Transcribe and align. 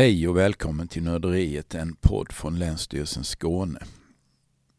Hej 0.00 0.28
och 0.28 0.36
välkommen 0.36 0.88
till 0.88 1.02
Nörderiet, 1.02 1.74
en 1.74 1.94
podd 1.94 2.32
från 2.32 2.58
Länsstyrelsen 2.58 3.24
Skåne. 3.24 3.80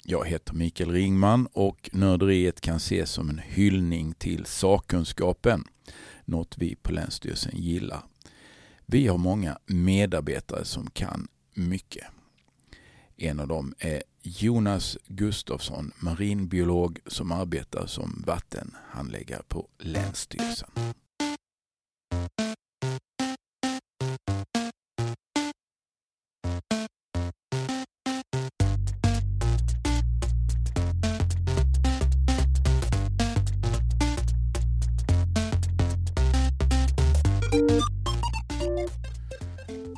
Jag 0.03 0.27
heter 0.27 0.53
Mikael 0.53 0.91
Ringman 0.91 1.47
och 1.53 1.89
Nörderiet 1.93 2.61
kan 2.61 2.75
ses 2.75 3.11
som 3.11 3.29
en 3.29 3.37
hyllning 3.37 4.13
till 4.13 4.45
sakkunskapen, 4.45 5.63
något 6.25 6.57
vi 6.57 6.75
på 6.75 6.91
Länsstyrelsen 6.91 7.57
gillar. 7.57 8.03
Vi 8.85 9.07
har 9.07 9.17
många 9.17 9.57
medarbetare 9.65 10.65
som 10.65 10.89
kan 10.89 11.27
mycket. 11.53 12.07
En 13.17 13.39
av 13.39 13.47
dem 13.47 13.75
är 13.79 14.03
Jonas 14.21 14.97
Gustafsson, 15.07 15.91
marinbiolog 15.99 16.99
som 17.05 17.31
arbetar 17.31 17.85
som 17.85 18.23
vattenhandläggare 18.27 19.43
på 19.47 19.67
Länsstyrelsen. 19.79 20.69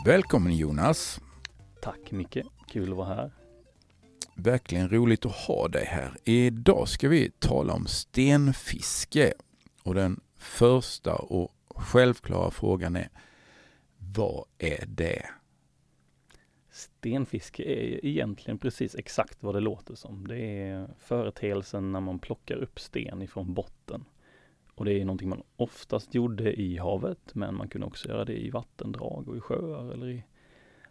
Välkommen 0.05 0.55
Jonas! 0.55 1.21
Tack 1.81 2.11
Micke, 2.11 2.37
kul 2.67 2.91
att 2.91 2.97
vara 2.97 3.07
här. 3.07 3.31
Verkligen 4.35 4.89
roligt 4.89 5.25
att 5.25 5.35
ha 5.35 5.67
dig 5.67 5.85
här. 5.85 6.17
Idag 6.23 6.87
ska 6.87 7.09
vi 7.09 7.31
tala 7.39 7.73
om 7.73 7.87
stenfiske. 7.87 9.33
Och 9.83 9.95
den 9.95 10.19
första 10.35 11.15
och 11.15 11.55
självklara 11.69 12.51
frågan 12.51 12.95
är, 12.95 13.09
vad 13.97 14.45
är 14.57 14.85
det? 14.87 15.25
Stenfiske 16.71 17.63
är 17.63 18.05
egentligen 18.05 18.57
precis 18.57 18.95
exakt 18.95 19.43
vad 19.43 19.55
det 19.55 19.61
låter 19.61 19.95
som. 19.95 20.27
Det 20.27 20.39
är 20.39 20.89
företeelsen 20.99 21.91
när 21.91 21.99
man 21.99 22.19
plockar 22.19 22.55
upp 22.55 22.79
sten 22.79 23.21
ifrån 23.21 23.53
botten. 23.53 24.05
Och 24.75 24.85
det 24.85 25.01
är 25.01 25.05
någonting 25.05 25.29
man 25.29 25.43
oftast 25.55 26.15
gjorde 26.15 26.53
i 26.53 26.77
havet, 26.77 27.35
men 27.35 27.55
man 27.55 27.69
kunde 27.69 27.87
också 27.87 28.09
göra 28.09 28.25
det 28.25 28.37
i 28.37 28.49
vattendrag 28.49 29.29
och 29.29 29.37
i 29.37 29.39
sjöar 29.39 29.91
eller 29.91 30.09
i 30.09 30.23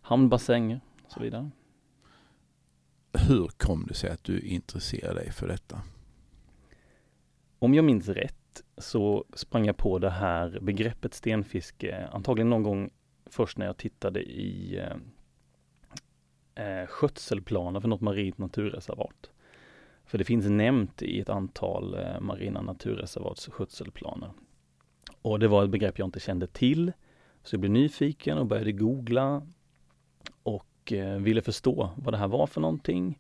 hamnbassänger 0.00 0.80
och 1.04 1.12
så 1.12 1.20
vidare. 1.20 1.50
Hur 3.28 3.48
kom 3.48 3.86
det 3.86 3.94
sig 3.94 4.10
att 4.10 4.24
du 4.24 4.40
intresserade 4.40 5.20
dig 5.20 5.32
för 5.32 5.48
detta? 5.48 5.82
Om 7.58 7.74
jag 7.74 7.84
minns 7.84 8.08
rätt 8.08 8.62
så 8.78 9.24
sprang 9.34 9.66
jag 9.66 9.76
på 9.76 9.98
det 9.98 10.10
här 10.10 10.58
begreppet 10.62 11.14
stenfiske 11.14 12.06
antagligen 12.12 12.50
någon 12.50 12.62
gång 12.62 12.90
först 13.26 13.58
när 13.58 13.66
jag 13.66 13.76
tittade 13.76 14.22
i 14.22 14.78
eh, 14.78 14.96
eh 16.64 16.86
skötselplaner 16.86 17.80
för 17.80 17.88
något 17.88 18.00
marint 18.00 18.38
naturreservat. 18.38 19.31
För 20.12 20.18
det 20.18 20.24
finns 20.24 20.46
nämnt 20.46 21.02
i 21.02 21.20
ett 21.20 21.28
antal 21.28 21.94
eh, 21.94 22.20
marina 22.20 22.62
naturreservats 22.62 23.48
skötselplaner. 23.48 24.30
Och 25.22 25.38
det 25.38 25.48
var 25.48 25.64
ett 25.64 25.70
begrepp 25.70 25.98
jag 25.98 26.08
inte 26.08 26.20
kände 26.20 26.46
till. 26.46 26.92
Så 27.42 27.54
jag 27.54 27.60
blev 27.60 27.72
nyfiken 27.72 28.38
och 28.38 28.46
började 28.46 28.72
googla 28.72 29.42
och 30.42 30.92
eh, 30.92 31.16
ville 31.16 31.42
förstå 31.42 31.90
vad 31.96 32.14
det 32.14 32.18
här 32.18 32.28
var 32.28 32.46
för 32.46 32.60
någonting. 32.60 33.18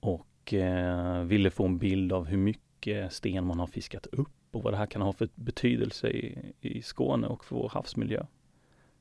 Och 0.00 0.54
eh, 0.54 1.22
ville 1.22 1.50
få 1.50 1.64
en 1.64 1.78
bild 1.78 2.12
av 2.12 2.26
hur 2.26 2.38
mycket 2.38 3.12
sten 3.12 3.46
man 3.46 3.58
har 3.58 3.66
fiskat 3.66 4.06
upp 4.06 4.28
och 4.50 4.62
vad 4.62 4.72
det 4.72 4.76
här 4.76 4.86
kan 4.86 5.02
ha 5.02 5.12
för 5.12 5.28
betydelse 5.34 6.08
i, 6.08 6.52
i 6.60 6.82
Skåne 6.82 7.26
och 7.26 7.44
för 7.44 7.56
vår 7.56 7.68
havsmiljö. 7.68 8.26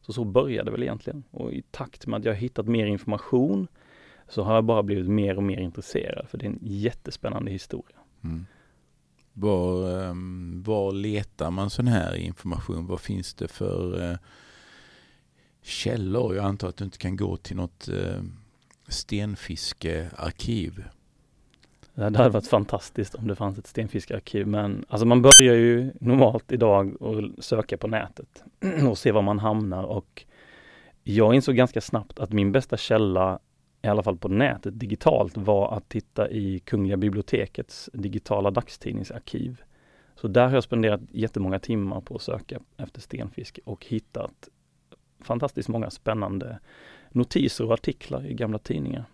Så 0.02 0.14
så 0.14 0.24
började 0.24 0.66
det 0.68 0.72
väl 0.72 0.84
egentligen. 0.84 1.24
Och 1.32 1.54
i 1.54 1.62
takt 1.62 2.08
med 2.08 2.18
att 2.18 2.26
jag 2.26 2.36
hittat 2.36 2.68
mer 2.68 2.86
information 2.86 3.68
så 4.28 4.44
har 4.44 4.56
jag 4.56 4.64
bara 4.64 4.84
blivit 4.84 5.10
mer 5.10 5.38
och 5.38 5.44
mer 5.44 5.60
intresserad 5.60 6.30
för 6.30 6.38
det 6.38 6.46
är 6.46 6.50
en 6.50 6.60
jättespännande 6.62 7.52
historia. 7.52 7.98
Mm. 8.24 8.46
Var, 9.34 9.92
um, 10.10 10.64
var 10.66 10.92
letar 10.92 11.52
man 11.52 11.70
sån 11.70 11.88
här 11.88 12.16
information? 12.16 12.88
Vad 12.88 13.00
finns 13.00 13.34
det 13.34 13.48
för 13.48 14.04
uh, 14.04 14.18
källor? 15.62 16.36
Jag 16.36 16.46
antar 16.46 16.70
att 16.70 16.78
du 16.78 16.86
inte 16.86 16.98
kan 16.98 17.16
gå 17.18 17.38
till 17.38 17.56
något 17.56 17.90
uh, 17.90 18.22
stenfiskearkiv. 18.88 20.84
Det 21.96 22.04
hade 22.04 22.30
varit 22.30 22.48
fantastiskt 22.48 23.16
om 23.16 23.28
det 23.28 23.36
fanns 23.36 23.58
ett 23.58 23.68
stenfiskearkiv 23.68 24.48
men 24.48 24.86
alltså 24.90 25.06
man 25.06 25.22
börjar 25.22 25.56
ju 25.56 25.92
normalt 26.00 26.52
idag 26.52 27.04
att 27.04 27.46
söka 27.46 27.78
på 27.78 27.88
nätet 27.88 28.44
och 28.90 28.98
se 28.98 29.12
var 29.12 29.22
man 29.22 29.40
hamnar 29.40 29.84
och 29.84 30.26
jag 31.04 31.36
insåg 31.36 31.56
ganska 31.56 31.82
snabbt 31.82 32.20
att 32.20 32.32
min 32.34 32.52
bästa 32.52 32.78
källa 32.78 33.40
i 33.86 33.90
alla 33.90 34.04
fall 34.04 34.18
på 34.18 34.28
nätet 34.28 34.80
digitalt, 34.80 35.38
var 35.38 35.78
att 35.78 35.90
titta 35.90 36.30
i 36.30 36.60
Kungliga 36.60 36.98
bibliotekets 36.98 37.90
digitala 37.94 38.52
dagstidningsarkiv. 38.52 39.62
Så 40.16 40.28
där 40.28 40.48
har 40.48 40.54
jag 40.54 40.64
spenderat 40.64 41.02
jättemånga 41.12 41.60
timmar 41.60 42.02
på 42.02 42.16
att 42.16 42.22
söka 42.22 42.60
efter 42.78 43.02
stenfiske 43.02 43.62
och 43.66 43.86
hittat 43.86 44.50
fantastiskt 45.20 45.70
många 45.70 45.90
spännande 45.90 46.60
notiser 47.10 47.66
och 47.66 47.74
artiklar 47.74 48.26
i 48.26 48.34
gamla 48.34 48.60
tidningar. 48.60 49.06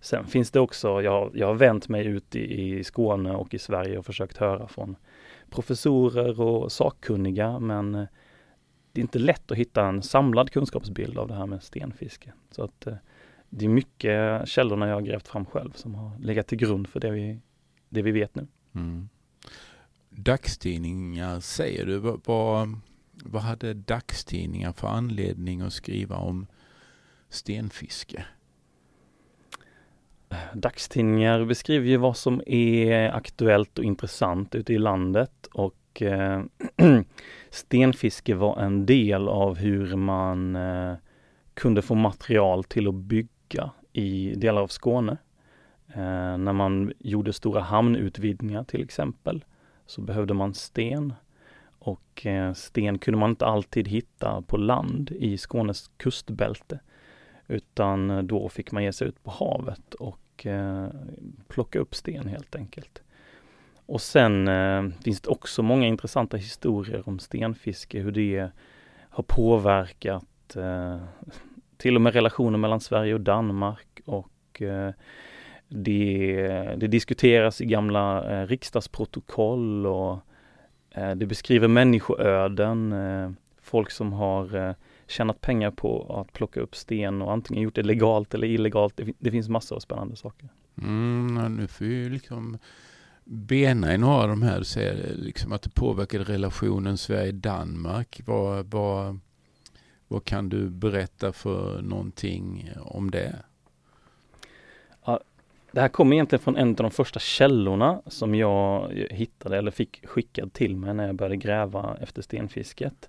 Sen 0.00 0.26
finns 0.26 0.50
det 0.50 0.60
också, 0.60 1.02
jag, 1.02 1.30
jag 1.34 1.46
har 1.46 1.54
vänt 1.54 1.88
mig 1.88 2.06
ut 2.06 2.36
i, 2.36 2.78
i 2.78 2.84
Skåne 2.84 3.34
och 3.34 3.54
i 3.54 3.58
Sverige 3.58 3.98
och 3.98 4.06
försökt 4.06 4.36
höra 4.36 4.68
från 4.68 4.96
professorer 5.50 6.40
och 6.40 6.72
sakkunniga 6.72 7.58
men 7.58 7.94
eh, 7.94 8.04
det 8.92 9.00
är 9.00 9.02
inte 9.02 9.18
lätt 9.18 9.50
att 9.50 9.58
hitta 9.58 9.86
en 9.86 10.02
samlad 10.02 10.50
kunskapsbild 10.50 11.18
av 11.18 11.28
det 11.28 11.34
här 11.34 11.46
med 11.46 11.62
stenfiske. 11.62 12.32
Så 12.50 12.62
att 12.64 12.86
eh, 12.86 12.94
det 13.50 13.64
är 13.64 13.68
mycket 13.68 14.48
källorna 14.48 14.88
jag 14.88 14.94
har 14.94 15.02
grävt 15.02 15.28
fram 15.28 15.46
själv 15.46 15.72
som 15.72 15.94
har 15.94 16.18
legat 16.18 16.46
till 16.46 16.58
grund 16.58 16.88
för 16.88 17.00
det 17.00 17.10
vi, 17.10 17.40
det 17.88 18.02
vi 18.02 18.10
vet 18.10 18.34
nu. 18.34 18.46
Mm. 18.74 19.08
Dagstidningar 20.10 21.40
säger 21.40 21.86
du, 21.86 21.98
vad, 21.98 22.20
vad, 23.24 23.42
hade 23.42 23.74
dagstidningar 23.74 24.72
för 24.72 24.88
anledning 24.88 25.60
att 25.60 25.72
skriva 25.72 26.16
om 26.16 26.46
stenfiske? 27.28 28.24
Dagstidningar 30.54 31.44
beskriver 31.44 31.86
ju 31.86 31.96
vad 31.96 32.16
som 32.16 32.42
är 32.46 33.10
aktuellt 33.10 33.78
och 33.78 33.84
intressant 33.84 34.54
ute 34.54 34.72
i 34.72 34.78
landet 34.78 35.46
och 35.52 36.02
eh, 36.02 36.42
stenfiske 37.50 38.34
var 38.34 38.60
en 38.60 38.86
del 38.86 39.28
av 39.28 39.56
hur 39.56 39.96
man 39.96 40.56
eh, 40.56 40.94
kunde 41.54 41.82
få 41.82 41.94
material 41.94 42.64
till 42.64 42.88
att 42.88 42.94
bygga 42.94 43.37
bygga 43.48 43.70
i 43.92 44.34
delar 44.36 44.62
av 44.62 44.68
Skåne. 44.68 45.16
Eh, 45.88 46.38
när 46.38 46.52
man 46.52 46.92
gjorde 46.98 47.32
stora 47.32 47.60
hamnutvidgningar 47.60 48.64
till 48.64 48.82
exempel 48.82 49.44
så 49.86 50.00
behövde 50.00 50.34
man 50.34 50.54
sten. 50.54 51.12
Och 51.78 52.26
eh, 52.26 52.52
sten 52.52 52.98
kunde 52.98 53.18
man 53.18 53.30
inte 53.30 53.46
alltid 53.46 53.88
hitta 53.88 54.42
på 54.42 54.56
land 54.56 55.10
i 55.10 55.38
Skånes 55.38 55.90
kustbälte. 55.96 56.80
Utan 57.48 58.10
eh, 58.10 58.22
då 58.22 58.48
fick 58.48 58.72
man 58.72 58.84
ge 58.84 58.92
sig 58.92 59.08
ut 59.08 59.24
på 59.24 59.30
havet 59.30 59.94
och 59.94 60.46
eh, 60.46 60.88
plocka 61.48 61.78
upp 61.78 61.94
sten 61.94 62.28
helt 62.28 62.56
enkelt. 62.56 63.02
Och 63.86 64.00
sen 64.00 64.48
eh, 64.48 64.88
finns 65.04 65.20
det 65.20 65.28
också 65.28 65.62
många 65.62 65.86
intressanta 65.86 66.36
historier 66.36 67.08
om 67.08 67.18
stenfiske, 67.18 68.00
hur 68.00 68.12
det 68.12 68.50
har 69.10 69.22
påverkat 69.22 70.56
eh, 70.56 71.00
till 71.78 71.94
och 71.94 72.00
med 72.00 72.14
relationer 72.14 72.58
mellan 72.58 72.80
Sverige 72.80 73.14
och 73.14 73.20
Danmark 73.20 74.00
och 74.04 74.62
eh, 74.62 74.90
det, 75.68 76.74
det, 76.76 76.86
diskuteras 76.86 77.60
i 77.60 77.66
gamla 77.66 78.30
eh, 78.30 78.46
riksdagsprotokoll 78.46 79.86
och 79.86 80.18
eh, 80.90 81.10
det 81.10 81.26
beskriver 81.26 81.68
människoöden, 81.68 82.94
folk 83.62 83.90
som 83.90 84.12
har 84.12 84.74
tjänat 85.06 85.40
pengar 85.40 85.70
på 85.70 86.20
att 86.20 86.32
plocka 86.32 86.60
upp 86.60 86.76
sten 86.76 87.22
och 87.22 87.32
antingen 87.32 87.62
gjort 87.62 87.74
det 87.74 87.82
legalt 87.82 88.34
eller 88.34 88.46
illegalt. 88.46 88.96
Det, 88.96 89.12
det 89.18 89.30
finns 89.30 89.48
massor 89.48 89.76
av 89.76 89.80
spännande 89.80 90.16
saker. 90.16 90.48
Mm, 90.82 91.56
nu 91.56 91.66
får 91.66 91.84
vi 91.84 92.08
liksom 92.08 92.58
bena 93.24 93.94
i 93.94 93.98
några 93.98 94.22
av 94.22 94.28
de 94.28 94.42
här. 94.42 94.58
Du 94.58 94.64
säger 94.64 95.14
liksom 95.14 95.52
att 95.52 95.62
det 95.62 95.70
påverkade 95.70 96.24
relationen 96.24 96.98
Sverige-Danmark. 96.98 98.20
Vad, 98.26 98.66
vad, 98.70 99.18
vad 100.08 100.24
kan 100.24 100.48
du 100.48 100.70
berätta 100.70 101.32
för 101.32 101.82
någonting 101.82 102.70
om 102.80 103.10
det? 103.10 103.36
Ja, 105.04 105.20
det 105.72 105.80
här 105.80 105.88
kommer 105.88 106.16
egentligen 106.16 106.42
från 106.42 106.56
en 106.56 106.68
av 106.68 106.74
de 106.74 106.90
första 106.90 107.20
källorna 107.20 108.02
som 108.06 108.34
jag 108.34 108.92
hittade 109.10 109.58
eller 109.58 109.70
fick 109.70 110.06
skickad 110.06 110.52
till 110.52 110.76
mig 110.76 110.94
när 110.94 111.06
jag 111.06 111.14
började 111.14 111.36
gräva 111.36 111.96
efter 112.00 112.22
stenfisket. 112.22 113.08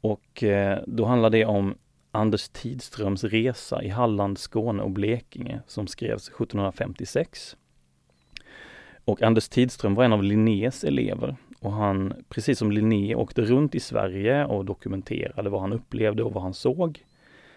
Och 0.00 0.42
eh, 0.42 0.78
då 0.86 1.04
handlar 1.04 1.30
det 1.30 1.44
om 1.44 1.74
Anders 2.10 2.48
Tidströms 2.48 3.24
resa 3.24 3.82
i 3.82 3.88
Halland, 3.88 4.38
Skåne 4.38 4.82
och 4.82 4.90
Blekinge 4.90 5.60
som 5.66 5.86
skrevs 5.86 6.28
1756. 6.28 7.56
Och 9.04 9.22
Anders 9.22 9.48
Tidström 9.48 9.94
var 9.94 10.04
en 10.04 10.12
av 10.12 10.22
Linnés 10.22 10.84
elever 10.84 11.36
och 11.60 11.72
han, 11.72 12.12
precis 12.28 12.58
som 12.58 12.72
Linné, 12.72 13.14
åkte 13.14 13.42
runt 13.42 13.74
i 13.74 13.80
Sverige 13.80 14.44
och 14.44 14.64
dokumenterade 14.64 15.50
vad 15.50 15.60
han 15.60 15.72
upplevde 15.72 16.22
och 16.22 16.32
vad 16.32 16.42
han 16.42 16.54
såg. 16.54 17.04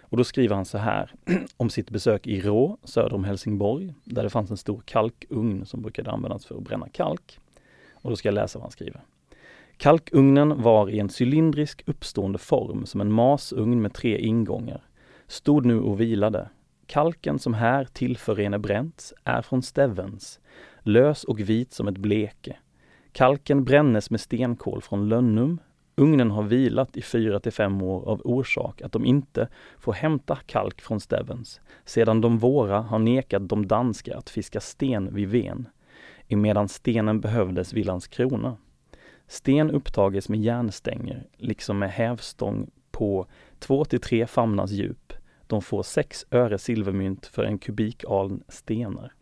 Och 0.01 0.17
då 0.17 0.23
skriver 0.23 0.55
han 0.55 0.65
så 0.65 0.77
här 0.77 1.11
om 1.57 1.69
sitt 1.69 1.89
besök 1.89 2.27
i 2.27 2.41
Rå, 2.41 2.77
söder 2.83 3.13
om 3.13 3.23
Helsingborg, 3.23 3.93
där 4.03 4.23
det 4.23 4.29
fanns 4.29 4.51
en 4.51 4.57
stor 4.57 4.81
kalkugn 4.85 5.65
som 5.65 5.81
brukade 5.81 6.11
användas 6.11 6.45
för 6.45 6.55
att 6.55 6.63
bränna 6.63 6.89
kalk. 6.89 7.39
Och 7.93 8.09
då 8.09 8.15
ska 8.15 8.27
jag 8.27 8.33
läsa 8.33 8.59
vad 8.59 8.63
han 8.63 8.71
skriver. 8.71 9.01
Kalkugnen 9.77 10.61
var 10.61 10.89
i 10.89 10.99
en 10.99 11.09
cylindrisk 11.19 11.83
uppstående 11.85 12.37
form 12.37 12.85
som 12.85 13.01
en 13.01 13.11
masugn 13.11 13.81
med 13.81 13.93
tre 13.93 14.17
ingångar. 14.17 14.81
Stod 15.27 15.65
nu 15.65 15.79
och 15.79 16.01
vilade. 16.01 16.49
Kalken 16.85 17.39
som 17.39 17.53
här 17.53 17.85
tillförene 17.85 18.59
bränts 18.59 19.13
är 19.23 19.41
från 19.41 19.61
Stevens, 19.61 20.39
lös 20.81 21.23
och 21.23 21.39
vit 21.39 21.73
som 21.73 21.87
ett 21.87 21.97
bleke. 21.97 22.57
Kalken 23.11 23.63
brännes 23.63 24.09
med 24.09 24.21
stenkol 24.21 24.81
från 24.81 25.09
Lönnum. 25.09 25.59
Ugnen 25.95 26.31
har 26.31 26.43
vilat 26.43 26.97
i 26.97 27.01
fyra 27.01 27.39
till 27.39 27.51
fem 27.51 27.81
år 27.81 28.09
av 28.09 28.21
orsak 28.23 28.81
att 28.81 28.91
de 28.91 29.05
inte 29.05 29.47
får 29.79 29.93
hämta 29.93 30.35
kalk 30.45 30.81
från 30.81 30.99
Stevens, 30.99 31.61
sedan 31.85 32.21
de 32.21 32.37
våra 32.37 32.81
har 32.81 32.99
nekat 32.99 33.49
de 33.49 33.67
danska 33.67 34.17
att 34.17 34.29
fiska 34.29 34.59
sten 34.59 35.15
vid 35.15 35.29
Ven, 35.29 35.67
emedan 36.27 36.69
stenen 36.69 37.21
behövdes 37.21 37.73
vid 37.73 37.85
Landskrona. 37.85 38.57
Sten 39.27 39.71
upptages 39.71 40.29
med 40.29 40.39
järnstänger, 40.39 41.27
liksom 41.37 41.79
med 41.79 41.91
hävstång 41.91 42.69
på 42.91 43.27
två 43.59 43.85
till 43.85 44.01
tre 44.01 44.27
famnars 44.27 44.71
djup. 44.71 45.13
De 45.47 45.61
får 45.61 45.83
sex 45.83 46.25
öre 46.31 46.57
silvermynt 46.57 47.25
för 47.25 47.43
en 47.43 47.57
kubikaln 47.57 48.43
stenar. 48.47 49.13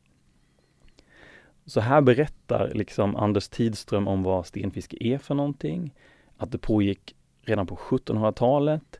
Så 1.69 1.79
här 1.79 2.01
berättar 2.01 2.71
liksom 2.73 3.15
Anders 3.15 3.47
Tidström 3.47 4.07
om 4.07 4.23
vad 4.23 4.45
stenfiske 4.45 4.97
är 4.99 5.17
för 5.17 5.35
någonting, 5.35 5.93
att 6.37 6.51
det 6.51 6.57
pågick 6.57 7.15
redan 7.41 7.67
på 7.67 7.75
1700-talet 7.75 8.99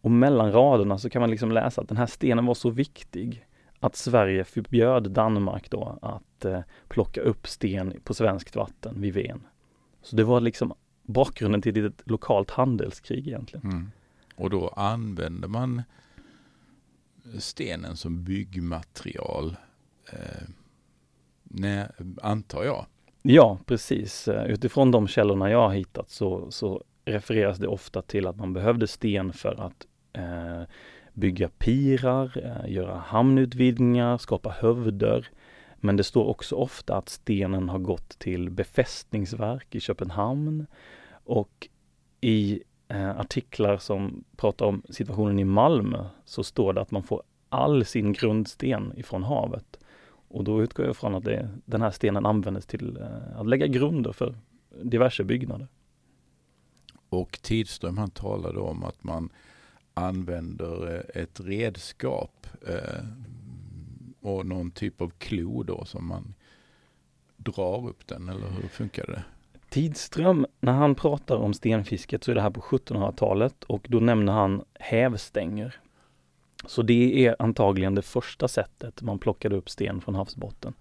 och 0.00 0.10
mellan 0.10 0.52
raderna 0.52 0.98
så 0.98 1.10
kan 1.10 1.20
man 1.20 1.30
liksom 1.30 1.52
läsa 1.52 1.80
att 1.80 1.88
den 1.88 1.96
här 1.96 2.06
stenen 2.06 2.46
var 2.46 2.54
så 2.54 2.70
viktig 2.70 3.46
att 3.80 3.96
Sverige 3.96 4.44
förbjöd 4.44 5.10
Danmark 5.10 5.70
då 5.70 5.98
att 6.02 6.44
eh, 6.44 6.60
plocka 6.88 7.20
upp 7.20 7.46
sten 7.46 8.00
på 8.04 8.14
svenskt 8.14 8.56
vatten 8.56 9.00
vid 9.00 9.14
Ven. 9.14 9.46
Så 10.02 10.16
det 10.16 10.24
var 10.24 10.40
liksom 10.40 10.74
bakgrunden 11.02 11.62
till 11.62 11.86
ett 11.86 12.02
lokalt 12.04 12.50
handelskrig 12.50 13.28
egentligen. 13.28 13.66
Mm. 13.66 13.90
Och 14.36 14.50
då 14.50 14.68
använde 14.68 15.48
man 15.48 15.82
stenen 17.38 17.96
som 17.96 18.24
byggmaterial, 18.24 19.56
eh, 20.12 20.48
nej, 21.52 21.86
antar 22.22 22.64
jag. 22.64 22.86
Ja, 23.22 23.58
precis. 23.66 24.28
Utifrån 24.46 24.90
de 24.90 25.08
källorna 25.08 25.50
jag 25.50 25.68
har 25.68 25.74
hittat 25.74 26.10
så, 26.10 26.50
så 26.50 26.84
refereras 27.04 27.58
det 27.58 27.68
ofta 27.68 28.02
till 28.02 28.26
att 28.26 28.36
man 28.36 28.52
behövde 28.52 28.86
sten 28.86 29.32
för 29.32 29.66
att 29.66 29.86
eh, 30.12 30.62
bygga 31.12 31.48
pirar, 31.48 32.32
eh, 32.44 32.72
göra 32.72 32.96
hamnutvidgningar, 32.96 34.18
skapa 34.18 34.50
hövder. 34.50 35.28
Men 35.76 35.96
det 35.96 36.04
står 36.04 36.24
också 36.24 36.56
ofta 36.56 36.96
att 36.96 37.08
stenen 37.08 37.68
har 37.68 37.78
gått 37.78 38.18
till 38.18 38.50
befästningsverk 38.50 39.74
i 39.74 39.80
Köpenhamn 39.80 40.66
och 41.24 41.68
i 42.20 42.62
eh, 42.88 43.20
artiklar 43.20 43.78
som 43.78 44.24
pratar 44.36 44.66
om 44.66 44.82
situationen 44.90 45.38
i 45.38 45.44
Malmö 45.44 46.04
så 46.24 46.44
står 46.44 46.72
det 46.72 46.80
att 46.80 46.90
man 46.90 47.02
får 47.02 47.22
all 47.48 47.84
sin 47.84 48.12
grundsten 48.12 48.92
ifrån 48.96 49.22
havet. 49.22 49.78
Och 50.32 50.44
då 50.44 50.62
utgår 50.62 50.86
jag 50.86 50.96
från 50.96 51.14
att 51.14 51.24
det, 51.24 51.48
den 51.64 51.82
här 51.82 51.90
stenen 51.90 52.26
användes 52.26 52.66
till 52.66 52.96
eh, 52.96 53.40
att 53.40 53.48
lägga 53.48 53.66
grunder 53.66 54.12
för 54.12 54.34
diverse 54.82 55.24
byggnader. 55.24 55.68
Och 57.08 57.38
Tidström 57.42 57.98
han 57.98 58.10
talade 58.10 58.58
om 58.58 58.84
att 58.84 59.04
man 59.04 59.30
använder 59.94 60.94
eh, 60.94 61.22
ett 61.22 61.40
redskap 61.40 62.46
eh, 62.68 63.04
och 64.20 64.46
någon 64.46 64.70
typ 64.70 65.00
av 65.00 65.10
klo 65.18 65.62
då 65.62 65.84
som 65.84 66.06
man 66.06 66.34
drar 67.36 67.88
upp 67.88 68.06
den 68.06 68.28
eller 68.28 68.50
hur 68.50 68.68
funkar 68.68 69.06
det? 69.06 69.24
Tidström, 69.68 70.46
när 70.60 70.72
han 70.72 70.94
pratar 70.94 71.36
om 71.36 71.54
stenfisket 71.54 72.24
så 72.24 72.30
är 72.30 72.34
det 72.34 72.42
här 72.42 72.50
på 72.50 72.60
1700-talet 72.60 73.64
och 73.64 73.86
då 73.88 74.00
nämner 74.00 74.32
han 74.32 74.64
hävstänger. 74.74 75.81
Så 76.66 76.82
det 76.82 77.26
är 77.26 77.36
antagligen 77.38 77.94
det 77.94 78.02
första 78.02 78.48
sättet 78.48 79.02
man 79.02 79.18
plockade 79.18 79.56
upp 79.56 79.70
sten 79.70 80.00
från 80.00 80.14
havsbotten. 80.14 80.74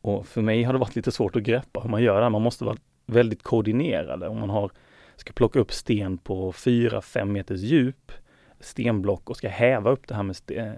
Och 0.00 0.26
för 0.26 0.42
mig 0.42 0.62
har 0.62 0.72
det 0.72 0.78
varit 0.78 0.96
lite 0.96 1.12
svårt 1.12 1.36
att 1.36 1.42
greppa 1.42 1.80
hur 1.80 1.88
man 1.88 2.02
gör 2.02 2.20
det. 2.20 2.30
Man 2.30 2.42
måste 2.42 2.64
vara 2.64 2.76
väldigt 3.06 3.42
koordinerade 3.42 4.28
om 4.28 4.40
man 4.40 4.50
har, 4.50 4.70
ska 5.16 5.32
plocka 5.32 5.58
upp 5.58 5.72
sten 5.72 6.18
på 6.18 6.52
4-5 6.52 7.24
meters 7.24 7.60
djup, 7.60 8.12
stenblock 8.60 9.30
och 9.30 9.36
ska 9.36 9.48
häva 9.48 9.90
upp 9.90 10.08
det 10.08 10.14
här 10.14 10.22
med, 10.22 10.36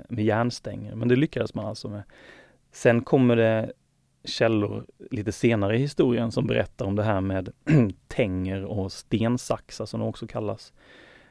med 0.08 0.24
järnstänger. 0.24 0.94
Men 0.94 1.08
det 1.08 1.16
lyckades 1.16 1.54
man 1.54 1.66
alltså 1.66 1.88
med. 1.88 2.02
Sen 2.72 3.04
kommer 3.04 3.36
det 3.36 3.72
källor 4.24 4.86
lite 5.10 5.32
senare 5.32 5.76
i 5.76 5.78
historien 5.78 6.32
som 6.32 6.46
berättar 6.46 6.86
om 6.86 6.96
det 6.96 7.02
här 7.02 7.20
med 7.20 7.52
tänger 8.08 8.64
och 8.64 8.92
stensaxar 8.92 9.86
som 9.86 10.00
de 10.00 10.08
också 10.08 10.26
kallas. 10.26 10.72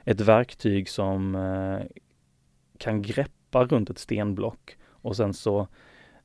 Ett 0.04 0.22
verktyg 0.22 0.90
som 0.90 1.36
eh, 1.36 1.86
kan 2.77 3.01
greppa 3.01 3.66
runt 3.66 3.89
ett 3.89 4.00
stenblock 4.00 4.77
och 4.86 5.16
sen 5.16 5.33
så 5.33 5.68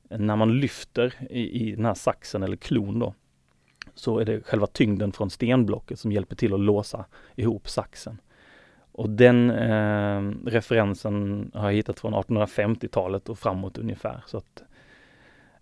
när 0.09 0.35
man 0.35 0.59
lyfter 0.59 1.13
i, 1.29 1.69
i 1.69 1.75
den 1.75 1.85
här 1.85 1.93
saxen 1.93 2.43
eller 2.43 2.57
klon 2.57 2.99
då, 2.99 3.13
så 3.93 4.19
är 4.19 4.25
det 4.25 4.41
själva 4.45 4.67
tyngden 4.67 5.11
från 5.11 5.29
stenblocket 5.29 5.99
som 5.99 6.11
hjälper 6.11 6.35
till 6.35 6.53
att 6.53 6.59
låsa 6.59 7.05
ihop 7.35 7.69
saxen. 7.69 8.21
Och 8.91 9.09
den 9.09 9.51
eh, 9.51 10.21
referensen 10.45 11.51
har 11.53 11.65
jag 11.65 11.75
hittat 11.75 11.99
från 11.99 12.13
1850-talet 12.13 13.29
och 13.29 13.39
framåt 13.39 13.77
ungefär. 13.77 14.23
Så 14.25 14.37
att 14.37 14.63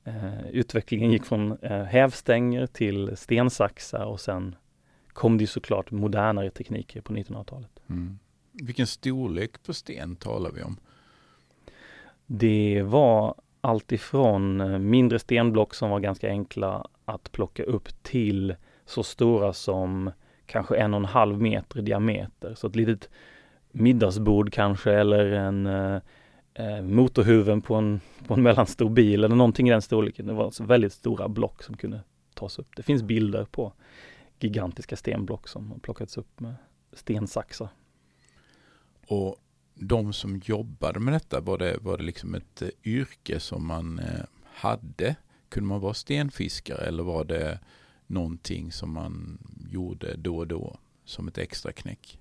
eh, 0.03 0.50
Utvecklingen 0.50 1.12
gick 1.12 1.25
från 1.25 1.57
eh, 1.62 1.83
hävstänger 1.83 2.68
till 2.68 3.18
stensaxar 3.18 4.06
och 4.06 4.19
sen 4.19 4.56
kom 5.07 5.38
det 5.38 5.47
såklart 5.47 5.91
modernare 5.91 6.50
tekniker 6.50 7.01
på 7.01 7.13
1900-talet. 7.13 7.80
Mm. 7.89 8.19
Vilken 8.61 8.88
storlek 8.88 9.63
på 9.63 9.73
sten 9.73 10.15
talar 10.15 10.51
vi 10.51 10.63
om? 10.63 10.77
Det 12.25 12.81
var 12.85 13.35
alltifrån 13.61 14.61
eh, 14.61 14.79
mindre 14.79 15.19
stenblock 15.19 15.73
som 15.73 15.89
var 15.89 16.00
ganska 16.00 16.29
enkla 16.29 16.88
att 17.06 17.31
plocka 17.31 17.63
upp 17.63 18.03
till 18.03 18.56
så 18.85 19.03
stora 19.03 19.53
som 19.53 20.11
kanske 20.45 20.77
en 20.77 20.94
och 20.94 21.00
en 21.00 21.06
halv 21.06 21.41
meter 21.41 21.79
i 21.79 21.81
diameter. 21.81 22.56
Så 22.56 22.67
ett 22.67 22.75
litet 22.75 23.09
middagsbord 23.71 24.53
kanske 24.53 24.91
eller 24.91 25.31
en 25.31 25.65
eh, 25.65 26.01
eh, 26.53 26.81
motorhuven 26.81 27.62
på 27.62 27.75
en, 27.75 28.01
på 28.27 28.34
en 28.34 28.43
mellanstor 28.43 28.89
bil 28.89 29.24
eller 29.24 29.36
någonting 29.36 29.67
i 29.67 29.72
den 29.72 29.81
storleken. 29.81 30.27
Det 30.27 30.34
var 30.34 30.45
alltså 30.45 30.63
väldigt 30.63 30.93
stora 30.93 31.27
block 31.27 31.63
som 31.63 31.77
kunde 31.77 32.01
tas 32.34 32.60
upp. 32.60 32.75
Det 32.75 32.84
finns 32.84 33.03
bilder 33.03 33.45
på 33.45 33.74
gigantiska 34.39 34.95
stenblock 34.95 35.48
som 35.48 35.72
har 35.72 35.79
plockats 35.79 36.17
upp 36.17 36.39
med 36.39 36.55
stensaxar. 36.93 37.69
Och 39.10 39.36
de 39.75 40.13
som 40.13 40.42
jobbade 40.46 41.00
med 41.00 41.13
detta, 41.13 41.42
var 41.42 41.58
det, 41.58 41.78
var 41.82 41.98
det 41.98 42.04
liksom 42.04 42.36
ett 42.36 42.62
eh, 42.62 42.70
yrke 42.84 43.39
som 43.39 43.68
man 43.68 44.00
eh, 44.00 44.25
hade? 44.44 45.16
Kunde 45.50 45.68
man 45.70 45.82
vara 45.82 45.94
stenfiskare 45.94 46.86
eller 46.86 47.04
var 47.04 47.24
det 47.24 47.60
någonting 48.08 48.72
som 48.72 48.94
man 48.94 49.38
gjorde 49.70 50.16
då 50.18 50.38
och 50.38 50.48
då 50.48 50.78
som 51.06 51.28
ett 51.28 51.38
extra 51.38 51.72
knäck? 51.72 52.20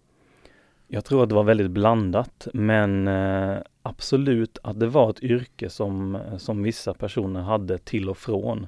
Jag 0.86 1.04
tror 1.04 1.22
att 1.22 1.28
det 1.28 1.34
var 1.34 1.44
väldigt 1.44 1.70
blandat, 1.70 2.48
men 2.54 3.08
eh, 3.08 3.58
absolut 3.82 4.58
att 4.62 4.80
det 4.80 4.86
var 4.86 5.10
ett 5.10 5.22
yrke 5.22 5.70
som, 5.70 6.18
som 6.38 6.62
vissa 6.62 6.94
personer 6.94 7.40
hade 7.40 7.78
till 7.78 8.08
och 8.08 8.18
från. 8.18 8.66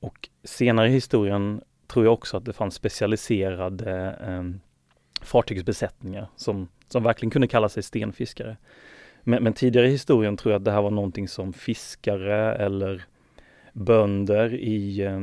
Och 0.00 0.28
senare 0.44 0.88
i 0.88 0.92
historien 0.92 1.60
tror 1.86 2.04
jag 2.04 2.14
också 2.14 2.36
att 2.36 2.44
det 2.44 2.52
fanns 2.52 2.74
specialiserade 2.74 4.16
eh, 4.20 4.42
fartygsbesättningar 5.22 6.28
som, 6.36 6.68
som 6.88 7.02
verkligen 7.02 7.30
kunde 7.30 7.48
kalla 7.48 7.68
sig 7.68 7.82
stenfiskare. 7.82 8.56
Men, 9.22 9.42
men, 9.42 9.52
tidigare 9.52 9.88
i 9.88 9.90
historien 9.90 10.36
tror 10.36 10.52
jag 10.52 10.58
att 10.58 10.64
det 10.64 10.70
här 10.70 10.82
var 10.82 10.90
någonting 10.90 11.28
som 11.28 11.52
fiskare 11.52 12.54
eller 12.54 13.04
bönder 13.72 14.54
i 14.54 15.00
eh, 15.00 15.20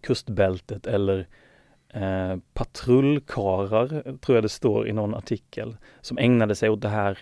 kustbältet 0.00 0.86
eller 0.86 1.26
eh, 1.88 2.36
patrullkarar, 2.54 4.18
tror 4.18 4.36
jag 4.36 4.44
det 4.44 4.48
står 4.48 4.88
i 4.88 4.92
någon 4.92 5.14
artikel, 5.14 5.76
som 6.00 6.18
ägnade 6.18 6.54
sig 6.54 6.70
åt 6.70 6.82
det 6.82 6.88
här 6.88 7.18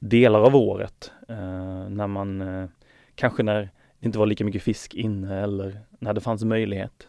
delar 0.00 0.40
av 0.40 0.56
året. 0.56 1.12
Eh, 1.28 1.88
när 1.88 2.06
man, 2.06 2.40
eh, 2.40 2.68
kanske 3.14 3.42
när 3.42 3.70
det 4.00 4.06
inte 4.06 4.18
var 4.18 4.26
lika 4.26 4.44
mycket 4.44 4.62
fisk 4.62 4.94
inne 4.94 5.40
eller 5.40 5.80
när 5.98 6.12
det 6.12 6.20
fanns 6.20 6.44
möjlighet. 6.44 7.08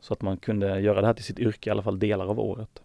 Så 0.00 0.12
att 0.12 0.22
man 0.22 0.36
kunde 0.36 0.80
göra 0.80 1.00
det 1.00 1.06
här 1.06 1.14
till 1.14 1.24
sitt 1.24 1.38
yrke 1.38 1.70
i 1.70 1.72
alla 1.72 1.82
fall 1.82 1.98
delar 1.98 2.26
av 2.26 2.40
året. 2.40 2.82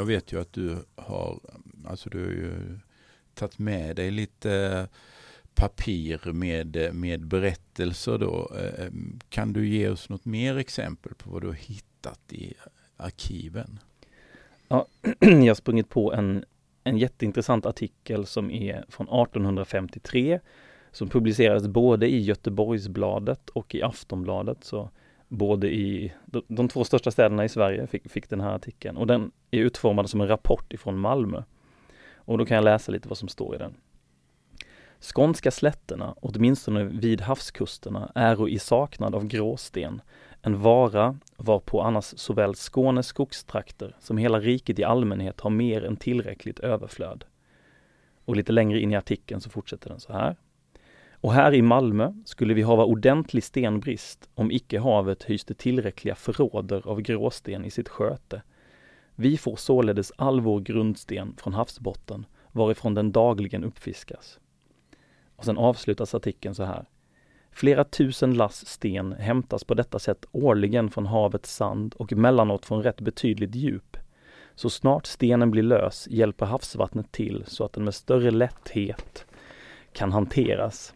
Jag 0.00 0.06
vet 0.06 0.32
ju 0.32 0.40
att 0.40 0.52
du 0.52 0.76
har, 0.96 1.40
alltså 1.86 2.10
du 2.10 2.24
har 2.24 2.30
ju 2.30 2.78
tagit 3.34 3.58
med 3.58 3.96
dig 3.96 4.10
lite 4.10 4.52
eh, 4.52 4.84
papir 5.54 6.32
med, 6.32 6.76
eh, 6.76 6.92
med 6.92 7.26
berättelser 7.26 8.18
då. 8.18 8.50
Eh, 8.58 8.86
kan 9.28 9.52
du 9.52 9.68
ge 9.68 9.88
oss 9.88 10.08
något 10.08 10.24
mer 10.24 10.56
exempel 10.56 11.14
på 11.14 11.30
vad 11.30 11.42
du 11.42 11.46
har 11.46 11.54
hittat 11.54 12.32
i 12.32 12.54
arkiven? 12.96 13.78
Ja, 14.68 14.86
jag 15.20 15.46
har 15.46 15.54
sprungit 15.54 15.88
på 15.88 16.12
en, 16.12 16.44
en 16.84 16.98
jätteintressant 16.98 17.66
artikel 17.66 18.26
som 18.26 18.50
är 18.50 18.84
från 18.88 19.06
1853 19.06 20.40
som 20.92 21.08
publicerades 21.08 21.68
både 21.68 22.08
i 22.08 22.20
Göteborgsbladet 22.20 23.50
och 23.50 23.74
i 23.74 23.82
Aftonbladet. 23.82 24.64
Så 24.64 24.90
både 25.30 25.74
i 25.74 26.12
de, 26.26 26.42
de 26.48 26.68
två 26.68 26.84
största 26.84 27.10
städerna 27.10 27.44
i 27.44 27.48
Sverige 27.48 27.86
fick, 27.86 28.10
fick 28.10 28.28
den 28.30 28.40
här 28.40 28.54
artikeln 28.54 28.96
och 28.96 29.06
den 29.06 29.30
är 29.50 29.58
utformad 29.58 30.10
som 30.10 30.20
en 30.20 30.28
rapport 30.28 30.72
ifrån 30.72 30.98
Malmö. 30.98 31.42
Och 32.14 32.38
då 32.38 32.46
kan 32.46 32.54
jag 32.54 32.64
läsa 32.64 32.92
lite 32.92 33.08
vad 33.08 33.18
som 33.18 33.28
står 33.28 33.54
i 33.54 33.58
den. 33.58 33.74
Skånska 35.00 35.50
slätterna, 35.50 36.14
åtminstone 36.20 36.84
vid 36.84 37.20
havskusterna, 37.20 38.12
är 38.14 38.48
i 38.48 38.58
saknad 38.58 39.14
av 39.14 39.26
gråsten, 39.26 40.02
en 40.42 40.60
vara 40.60 41.18
varpå 41.36 41.80
annars 41.80 42.04
såväl 42.04 42.54
Skånes 42.54 43.06
skogstrakter 43.06 43.96
som 43.98 44.18
hela 44.18 44.40
riket 44.40 44.78
i 44.78 44.84
allmänhet 44.84 45.40
har 45.40 45.50
mer 45.50 45.84
än 45.84 45.96
tillräckligt 45.96 46.58
överflöd. 46.58 47.24
Och 48.24 48.36
lite 48.36 48.52
längre 48.52 48.80
in 48.80 48.92
i 48.92 48.96
artikeln 48.96 49.40
så 49.40 49.50
fortsätter 49.50 49.90
den 49.90 50.00
så 50.00 50.12
här. 50.12 50.36
Och 51.20 51.32
här 51.32 51.54
i 51.54 51.62
Malmö 51.62 52.12
skulle 52.24 52.54
vi 52.54 52.62
hava 52.62 52.84
ordentlig 52.84 53.44
stenbrist 53.44 54.28
om 54.34 54.50
icke 54.50 54.78
havet 54.78 55.22
hyste 55.22 55.54
tillräckliga 55.54 56.14
förråder 56.14 56.88
av 56.88 57.00
gråsten 57.00 57.64
i 57.64 57.70
sitt 57.70 57.88
sköte. 57.88 58.42
Vi 59.14 59.36
får 59.36 59.56
således 59.56 60.12
all 60.16 60.40
vår 60.40 60.60
grundsten 60.60 61.36
från 61.36 61.52
havsbotten 61.54 62.26
varifrån 62.52 62.94
den 62.94 63.12
dagligen 63.12 63.64
uppfiskas. 63.64 64.38
Och 65.36 65.44
sen 65.44 65.58
avslutas 65.58 66.14
artikeln 66.14 66.54
så 66.54 66.64
här. 66.64 66.84
Flera 67.50 67.84
tusen 67.84 68.34
lass 68.34 68.66
sten 68.66 69.12
hämtas 69.12 69.64
på 69.64 69.74
detta 69.74 69.98
sätt 69.98 70.24
årligen 70.32 70.90
från 70.90 71.06
havets 71.06 71.54
sand 71.54 71.94
och 71.98 72.12
emellanåt 72.12 72.66
från 72.66 72.82
rätt 72.82 73.00
betydligt 73.00 73.54
djup. 73.54 73.96
Så 74.54 74.70
snart 74.70 75.06
stenen 75.06 75.50
blir 75.50 75.62
lös 75.62 76.08
hjälper 76.10 76.46
havsvattnet 76.46 77.12
till 77.12 77.44
så 77.46 77.64
att 77.64 77.72
den 77.72 77.84
med 77.84 77.94
större 77.94 78.30
lätthet 78.30 79.26
kan 79.92 80.12
hanteras. 80.12 80.94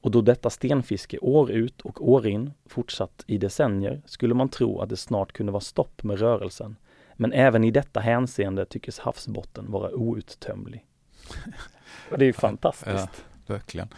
Och 0.00 0.10
då 0.10 0.20
detta 0.20 0.50
stenfiske 0.50 1.18
år 1.18 1.50
ut 1.50 1.80
och 1.80 2.08
år 2.08 2.26
in 2.26 2.52
fortsatt 2.66 3.24
i 3.26 3.38
decennier 3.38 4.02
skulle 4.06 4.34
man 4.34 4.48
tro 4.48 4.80
att 4.80 4.88
det 4.88 4.96
snart 4.96 5.32
kunde 5.32 5.52
vara 5.52 5.60
stopp 5.60 6.02
med 6.02 6.18
rörelsen. 6.18 6.76
Men 7.16 7.32
även 7.32 7.64
i 7.64 7.70
detta 7.70 8.00
hänseende 8.00 8.66
tycks 8.66 8.98
havsbotten 8.98 9.70
vara 9.70 9.94
outtömlig. 9.94 10.86
Och 12.10 12.18
det 12.18 12.24
är 12.24 12.26
ju 12.26 12.32
fantastiskt. 12.32 12.90
Ja, 12.90 13.08
verkligen. 13.46 13.88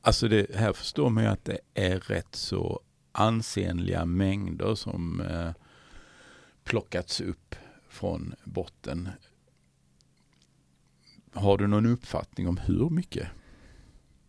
Alltså 0.00 0.28
det, 0.28 0.54
här 0.54 0.72
förstår 0.72 1.10
man 1.10 1.24
ju 1.24 1.30
att 1.30 1.44
det 1.44 1.58
är 1.74 1.98
rätt 1.98 2.34
så 2.34 2.80
ansenliga 3.12 4.04
mängder 4.04 4.74
som 4.74 5.20
eh, 5.20 5.50
plockats 6.64 7.20
upp 7.20 7.54
från 7.88 8.34
botten. 8.44 9.08
Har 11.32 11.58
du 11.58 11.66
någon 11.66 11.86
uppfattning 11.86 12.48
om 12.48 12.56
hur 12.56 12.90
mycket? 12.90 13.28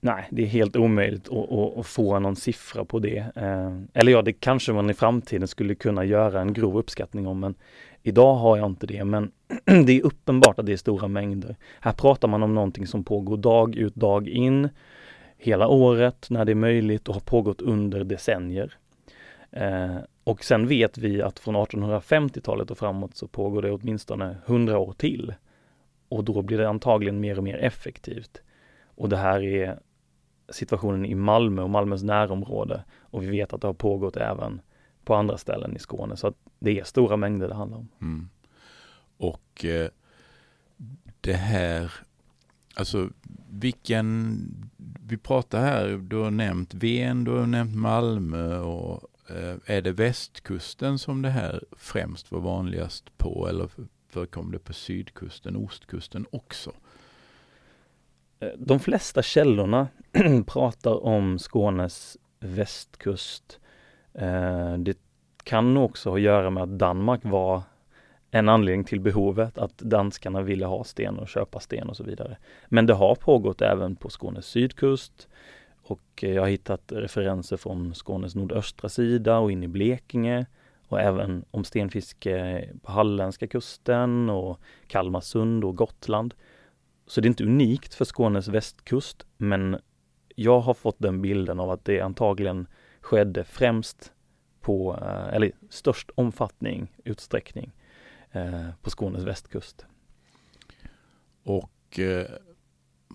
Nej, 0.06 0.28
det 0.30 0.42
är 0.42 0.48
helt 0.48 0.76
omöjligt 0.76 1.30
att, 1.30 1.52
att, 1.52 1.78
att 1.78 1.88
få 1.88 2.20
någon 2.20 2.36
siffra 2.36 2.86
på 2.86 3.00
det. 3.00 3.18
Eh, 3.36 3.78
eller 3.94 4.12
ja, 4.12 4.22
det 4.22 4.34
kanske 4.34 4.74
man 4.74 4.90
i 4.90 4.94
framtiden 4.94 5.48
skulle 5.48 5.76
kunna 5.76 6.06
göra 6.06 6.42
en 6.42 6.54
grov 6.54 6.78
uppskattning 6.78 7.28
om, 7.28 7.40
men 7.40 7.56
idag 8.02 8.36
har 8.36 8.58
jag 8.58 8.66
inte 8.66 8.88
det. 8.88 9.04
Men 9.04 9.32
det 9.86 10.00
är 10.00 10.06
uppenbart 10.06 10.60
att 10.60 10.66
det 10.66 10.74
är 10.74 10.78
stora 10.78 11.08
mängder. 11.08 11.56
Här 11.80 11.94
pratar 11.94 12.28
man 12.28 12.44
om 12.44 12.56
någonting 12.56 12.88
som 12.88 13.04
pågår 13.04 13.38
dag 13.38 13.76
ut, 13.76 13.96
dag 13.96 14.28
in, 14.28 14.70
hela 15.38 15.68
året 15.68 16.28
när 16.30 16.46
det 16.46 16.52
är 16.52 16.56
möjligt 16.56 17.08
och 17.08 17.14
har 17.14 17.22
pågått 17.22 17.62
under 17.62 18.04
decennier. 18.04 18.74
Eh, 19.52 19.98
och 20.24 20.44
sen 20.44 20.68
vet 20.68 20.98
vi 20.98 21.22
att 21.22 21.40
från 21.40 21.56
1850-talet 21.56 22.72
och 22.72 22.78
framåt 22.78 23.16
så 23.16 23.28
pågår 23.28 23.62
det 23.62 23.72
åtminstone 23.72 24.38
100 24.46 24.78
år 24.78 24.94
till. 24.94 25.34
Och 26.10 26.24
då 26.24 26.42
blir 26.42 26.58
det 26.58 26.70
antagligen 26.70 27.20
mer 27.20 27.38
och 27.38 27.44
mer 27.44 27.58
effektivt. 27.58 28.42
Och 28.96 29.10
det 29.10 29.18
här 29.18 29.44
är 29.44 29.80
situationen 30.54 31.06
i 31.06 31.16
Malmö 31.16 31.62
och 31.62 31.70
Malmös 31.70 32.04
närområde. 32.04 32.84
Och 33.00 33.24
vi 33.24 33.28
vet 33.28 33.54
att 33.54 33.62
det 33.62 33.68
har 33.68 33.74
pågått 33.74 34.18
även 34.18 34.62
på 35.06 35.16
andra 35.16 35.38
ställen 35.38 35.76
i 35.76 35.80
Skåne. 35.80 36.18
Så 36.18 36.28
att 36.28 36.36
det 36.60 36.80
är 36.80 36.84
stora 36.84 37.18
mängder 37.18 37.48
det 37.48 37.56
handlar 37.56 37.78
om. 37.78 37.88
Mm. 38.02 38.30
Och 39.18 39.66
eh, 39.66 39.90
det 41.22 41.34
här, 41.34 41.94
alltså 42.76 43.10
vilken, 43.50 44.38
vi 45.08 45.18
pratar 45.18 45.62
här, 45.62 45.88
du 45.88 46.16
har 46.16 46.32
nämnt 46.32 46.74
Ven, 46.74 47.24
du 47.24 47.32
har 47.32 47.46
nämnt 47.46 47.76
Malmö 47.76 48.60
och 48.60 49.04
eh, 49.30 49.56
är 49.66 49.82
det 49.82 49.92
västkusten 49.92 51.00
som 51.00 51.22
det 51.22 51.30
här 51.30 51.64
främst 51.78 52.32
var 52.32 52.40
vanligast 52.40 53.18
på 53.18 53.48
eller 53.48 53.70
förekom 54.10 54.52
det 54.52 54.60
på 54.60 54.74
sydkusten, 54.74 55.56
ostkusten 55.56 56.26
också? 56.32 56.72
Eh, 58.44 58.52
de 58.58 58.80
flesta 58.80 59.22
källorna 59.22 59.88
pratar 60.48 61.06
om 61.06 61.40
Skånes 61.40 62.18
västkust. 62.40 63.60
Eh, 64.14 64.74
det 64.78 64.98
kan 65.44 65.78
också 65.78 66.10
ha 66.10 66.18
att 66.18 66.22
göra 66.22 66.50
med 66.50 66.64
att 66.64 66.70
Danmark 66.70 67.22
var 67.24 67.62
en 68.32 68.50
anledning 68.50 68.84
till 68.84 69.00
behovet, 69.00 69.58
att 69.58 69.78
danskarna 69.78 70.42
ville 70.42 70.66
ha 70.66 70.84
sten 70.84 71.20
och 71.20 71.28
köpa 71.28 71.60
sten 71.60 71.90
och 71.90 71.98
så 71.98 72.04
vidare. 72.04 72.38
Men 72.68 72.86
det 72.86 72.94
har 72.94 73.16
pågått 73.16 73.62
även 73.62 73.96
på 73.96 74.10
Skånes 74.10 74.46
sydkust 74.46 75.28
och 75.84 76.24
eh, 76.24 76.34
jag 76.34 76.42
har 76.42 76.50
hittat 76.50 76.92
referenser 76.92 77.58
från 77.58 77.94
Skånes 77.94 78.36
nordöstra 78.36 78.90
sida 78.90 79.38
och 79.38 79.52
in 79.52 79.64
i 79.64 79.68
Blekinge 79.68 80.46
och 80.88 81.02
även 81.02 81.46
om 81.52 81.64
stenfiske 81.64 82.70
på 82.84 82.92
halländska 82.92 83.48
kusten 83.48 84.30
och 84.30 84.60
Kalmarsund 84.88 85.64
och 85.64 85.76
Gotland. 85.76 86.34
Så 87.06 87.22
det 87.22 87.26
är 87.26 87.30
inte 87.30 87.44
unikt 87.44 87.94
för 87.94 88.06
Skånes 88.06 88.48
västkust, 88.48 89.26
men 89.38 89.80
jag 90.36 90.60
har 90.60 90.74
fått 90.74 91.00
den 91.00 91.22
bilden 91.22 91.60
av 91.60 91.72
att 91.72 91.86
det 91.86 92.02
antagligen 92.02 92.68
skedde 93.02 93.44
främst 93.44 94.14
på, 94.62 95.00
eh, 95.02 95.36
eller 95.36 95.52
störst 95.70 96.10
omfattning, 96.16 96.92
utsträckning, 97.04 97.72
eh, 98.32 98.70
på 98.82 98.90
Skånes 98.90 99.24
västkust. 99.24 99.86
Och 101.44 102.00
eh, 102.00 102.28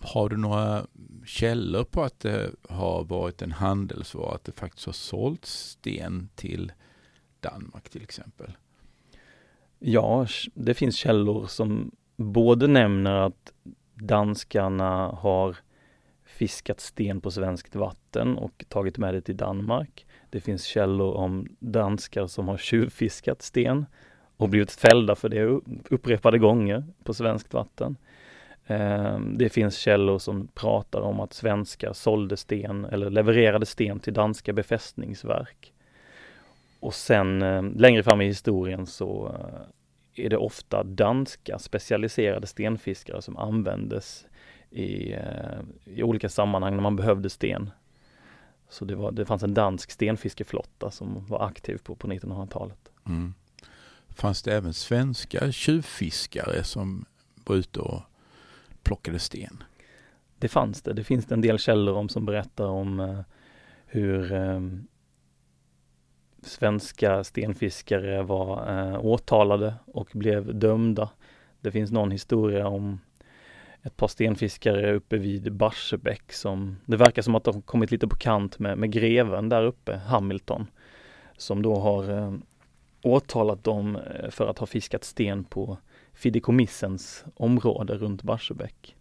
har 0.02 0.28
du 0.28 0.37
några 0.37 0.87
källor 1.26 1.85
på 1.85 2.02
att 2.02 2.21
det 2.21 2.50
har 2.68 3.04
varit 3.04 3.42
en 3.42 3.52
handelsvara, 3.52 4.35
att 4.35 4.45
det 4.45 4.52
faktiskt 4.52 4.87
har 4.87 4.92
sålts 4.92 5.71
sten 5.71 6.28
till 6.35 6.73
Danmark 7.40 7.88
till 7.88 8.02
exempel? 8.02 8.52
Ja, 9.78 10.26
det 10.54 10.75
finns 10.75 10.97
källor 10.97 11.47
som 11.47 11.90
både 12.16 12.66
nämner 12.66 13.14
att 13.14 13.52
danskarna 14.00 15.08
har 15.08 15.56
fiskat 16.24 16.80
sten 16.80 17.20
på 17.20 17.30
svenskt 17.30 17.76
vatten 17.76 18.38
och 18.38 18.64
tagit 18.68 18.98
med 18.98 19.14
det 19.14 19.20
till 19.20 19.36
Danmark. 19.36 20.06
Det 20.30 20.40
finns 20.40 20.64
källor 20.64 21.14
om 21.14 21.48
danskar 21.58 22.26
som 22.26 22.48
har 22.48 22.56
tjuvfiskat 22.58 23.42
sten 23.42 23.86
och 24.36 24.48
blivit 24.48 24.72
fällda 24.72 25.14
för 25.14 25.28
det 25.28 25.44
upprepade 25.90 26.38
gånger 26.38 26.84
på 27.04 27.14
svenskt 27.14 27.54
vatten. 27.54 27.96
Ehm, 28.66 29.38
det 29.38 29.48
finns 29.48 29.76
källor 29.76 30.18
som 30.18 30.48
pratar 30.54 31.00
om 31.00 31.20
att 31.20 31.32
svenskar 31.32 31.92
sålde 31.92 32.36
sten 32.36 32.84
eller 32.84 33.10
levererade 33.10 33.66
sten 33.66 34.00
till 34.00 34.12
danska 34.12 34.52
befästningsverk. 34.52 35.72
Och 36.80 36.94
sen 36.94 37.42
ehm, 37.42 37.72
längre 37.76 38.02
fram 38.02 38.20
i 38.20 38.26
historien 38.26 38.86
så 38.86 39.26
eh, 39.26 39.60
är 40.18 40.30
det 40.30 40.37
ofta 40.37 40.82
danska 40.82 41.58
specialiserade 41.58 42.46
stenfiskare 42.46 43.22
som 43.22 43.37
användes 43.37 44.26
i, 44.70 45.12
eh, 45.12 45.60
i 45.84 46.02
olika 46.02 46.28
sammanhang 46.28 46.75
när 46.75 46.82
man 46.82 46.96
behövde 46.96 47.30
sten. 47.30 47.70
Så 48.68 48.84
det, 48.84 48.94
var, 48.94 49.12
det 49.12 49.26
fanns 49.26 49.42
en 49.42 49.54
dansk 49.54 49.90
stenfiskeflotta 49.90 50.90
som 50.90 51.26
var 51.26 51.46
aktiv 51.46 51.78
på, 51.84 51.94
på 51.94 52.08
1900-talet. 52.08 52.90
Mm. 53.06 53.34
Fanns 54.08 54.42
det 54.42 54.54
även 54.54 54.75
svenska 54.75 55.52
tjuvfiskare 55.52 56.64
som 56.64 57.04
var 57.44 57.56
ute 57.56 57.80
och 57.80 58.00
plockade 58.82 59.18
sten? 59.18 59.62
Det 60.38 60.48
fanns 60.48 60.82
det. 60.82 60.92
Det 60.92 61.04
finns 61.04 61.26
det 61.26 61.34
en 61.34 61.40
del 61.40 61.58
källor 61.58 61.94
om 61.94 62.08
som 62.08 62.26
berättar 62.26 62.66
om 62.66 63.00
uh, 63.00 63.20
hur 63.87 64.32
um, 64.32 64.87
svenska 66.42 67.25
stenfiskare 67.25 68.23
var 68.23 68.78
eh, 68.78 69.04
åtalade 69.04 69.75
och 69.87 70.09
blev 70.12 70.59
dömda. 70.59 71.11
Det 71.61 71.71
finns 71.71 71.90
någon 71.90 72.11
historia 72.11 72.68
om 72.68 73.00
ett 73.83 73.97
par 73.97 74.09
stenfiskare 74.09 74.95
uppe 74.95 75.16
vid 75.16 75.52
Barsebäck 75.52 76.33
som 76.33 76.76
det 76.87 76.97
verkar 76.97 77.23
som 77.23 77.35
att 77.35 77.45
de 77.45 77.62
kommit 77.62 77.90
lite 77.90 78.09
på 78.09 78.16
kant 78.16 78.59
med, 78.59 78.78
med 78.78 78.92
greven 78.92 79.49
där 79.49 79.62
uppe, 79.62 79.97
Hamilton, 79.97 80.66
som 81.37 81.62
då 81.62 81.76
har 81.76 82.11
eh, 82.11 82.35
åtalat 83.02 83.64
dem 83.64 83.97
eh, 83.97 84.30
för 84.30 84.47
att 84.47 84.59
ha 84.59 84.66
fiskat 84.66 85.04
sten 85.04 85.45
på 85.45 85.78
fideikommissens 86.12 87.25
område 87.35 87.95
runt 87.95 88.23
Barsebäck. 88.23 88.97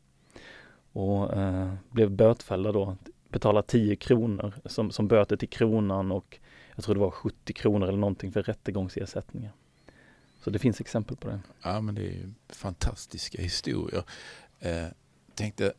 och 0.91 1.33
eh, 1.37 1.73
blev 1.89 2.11
bötfällda 2.11 2.71
då, 2.71 2.97
betala 3.29 3.61
10 3.61 3.95
kronor 3.95 4.53
som, 4.65 4.91
som 4.91 5.07
böter 5.07 5.37
till 5.37 5.49
kronan 5.49 6.11
och 6.11 6.39
jag 6.77 6.85
tror 6.85 6.95
det 6.95 7.01
var 7.01 7.11
70 7.11 7.53
kronor 7.53 7.87
eller 7.87 7.97
någonting 7.97 8.31
för 8.31 8.43
rättegångsersättningar. 8.43 9.51
Så 10.43 10.49
det 10.49 10.59
finns 10.59 10.81
exempel 10.81 11.17
på 11.17 11.27
det. 11.27 11.39
Ja 11.63 11.81
men 11.81 11.95
det 11.95 12.07
är 12.07 12.33
fantastiska 12.49 13.41
historier. 13.41 14.03
Eh, 14.59 14.85
tänkte 15.35 15.73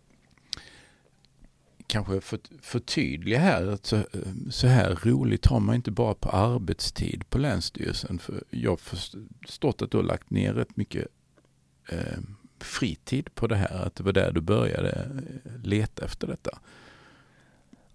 kanske 1.87 2.21
för, 2.21 2.41
förtydliga 2.61 3.39
här 3.39 3.67
att 3.67 3.87
så, 3.87 3.97
eh, 3.97 4.05
så, 4.51 4.67
här 4.67 4.99
roligt 5.03 5.47
har 5.47 5.61
man 5.61 5.75
inte 5.75 5.91
bara 5.91 6.15
på 6.15 6.29
arbetstid 6.29 7.31
på 7.31 7.39
Länsstyrelsen. 7.39 8.19
För 8.19 8.45
jag 8.51 8.71
har 8.71 8.77
förstått 8.77 9.83
att 9.83 9.91
du 9.91 9.97
har 9.97 10.05
lagt 10.05 10.31
ner 10.31 10.55
rätt 10.55 10.77
mycket 10.77 11.07
eh, 11.89 12.19
fritid 12.59 13.35
på 13.35 13.47
det 13.47 13.57
här, 13.57 13.87
att 13.87 13.95
det 13.95 14.03
var 14.03 14.13
där 14.13 14.33
du 14.33 14.41
började 14.41 14.91
eh, 15.45 15.61
leta 15.63 16.05
efter 16.05 16.27
detta. 16.27 16.59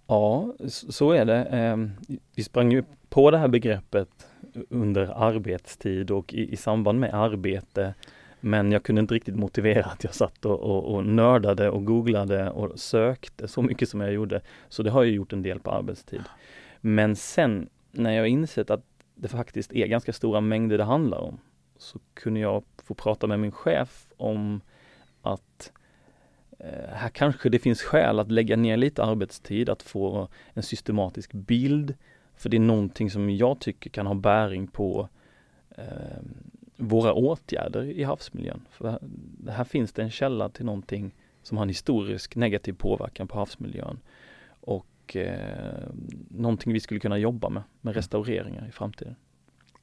Ja, 0.07 0.53
så 0.67 1.12
är 1.12 1.25
det. 1.25 1.43
Ehm, 1.43 1.91
vi 2.36 2.43
sprang 2.43 2.72
ju 2.72 2.83
på 3.10 3.31
det 3.31 3.38
här 3.38 3.48
begreppet 3.48 4.27
under 4.69 5.24
arbetstid 5.24 6.12
och 6.12 6.33
i, 6.33 6.53
i 6.53 6.55
samband 6.55 7.00
med 7.00 7.13
arbete. 7.13 7.93
Men 8.39 8.72
jag 8.72 8.83
kunde 8.83 9.00
inte 9.01 9.13
riktigt 9.13 9.36
motivera 9.36 9.86
att 9.86 10.03
jag 10.03 10.13
satt 10.13 10.45
och, 10.45 10.60
och, 10.60 10.95
och, 10.95 11.05
nördade 11.05 11.69
och 11.69 11.86
googlade 11.86 12.50
och 12.50 12.79
sökte 12.79 13.48
så 13.48 13.62
mycket 13.62 13.89
som 13.89 14.01
jag 14.01 14.13
gjorde. 14.13 14.41
Så 14.69 14.83
det 14.83 14.91
har 14.91 15.03
jag 15.03 15.13
gjort 15.13 15.33
en 15.33 15.41
del 15.41 15.60
på 15.60 15.72
arbetstid. 15.72 16.24
Men 16.81 17.15
sen 17.15 17.69
när 17.91 18.12
jag 18.12 18.27
insett 18.27 18.69
att 18.69 18.83
det 19.15 19.27
faktiskt 19.27 19.74
är 19.74 19.88
ganska 19.88 20.13
stora 20.13 20.41
mängder 20.41 20.77
det 20.77 20.83
handlar 20.83 21.17
om, 21.17 21.39
så 21.77 22.00
kunde 22.13 22.39
jag 22.39 22.63
få 22.83 22.93
prata 22.93 23.27
med 23.27 23.39
min 23.39 23.51
chef 23.51 24.07
om 24.17 24.62
att 25.22 25.72
Eh, 26.63 26.93
här 26.93 27.10
kanske 27.10 27.50
det 27.50 27.60
finns 27.60 27.82
skäl 27.82 28.20
att 28.20 28.32
lägga 28.32 28.55
ner 28.55 28.77
lite 28.77 29.03
arbetstid, 29.03 29.70
att 29.70 29.84
få 29.84 30.27
en 30.53 30.63
systematisk 30.63 31.34
bild. 31.34 31.93
För 32.36 32.50
det 32.50 32.58
är 32.58 32.62
någonting 32.62 33.12
som 33.12 33.29
jag 33.29 33.60
tycker 33.60 33.89
kan 33.89 34.08
ha 34.08 34.13
bäring 34.13 34.67
på 34.67 35.10
eh, 35.70 35.84
våra 36.77 37.13
åtgärder 37.13 37.84
i 37.84 38.03
havsmiljön. 38.03 38.62
För 38.72 39.00
här 39.50 39.63
finns 39.63 39.93
det 39.93 40.01
en 40.01 40.12
källa 40.12 40.50
till 40.50 40.65
någonting 40.65 41.15
som 41.41 41.58
har 41.58 41.63
en 41.63 41.70
historisk 41.70 42.36
negativ 42.36 42.74
påverkan 42.74 43.27
på 43.27 43.38
havsmiljön. 43.38 44.00
Och 44.48 45.15
eh, 45.15 45.88
någonting 46.29 46.74
vi 46.74 46.79
skulle 46.79 47.00
kunna 47.00 47.17
jobba 47.17 47.50
med, 47.50 47.63
med 47.82 47.96
restaureringar 47.96 48.67
i 48.67 48.72
framtiden. 48.72 49.15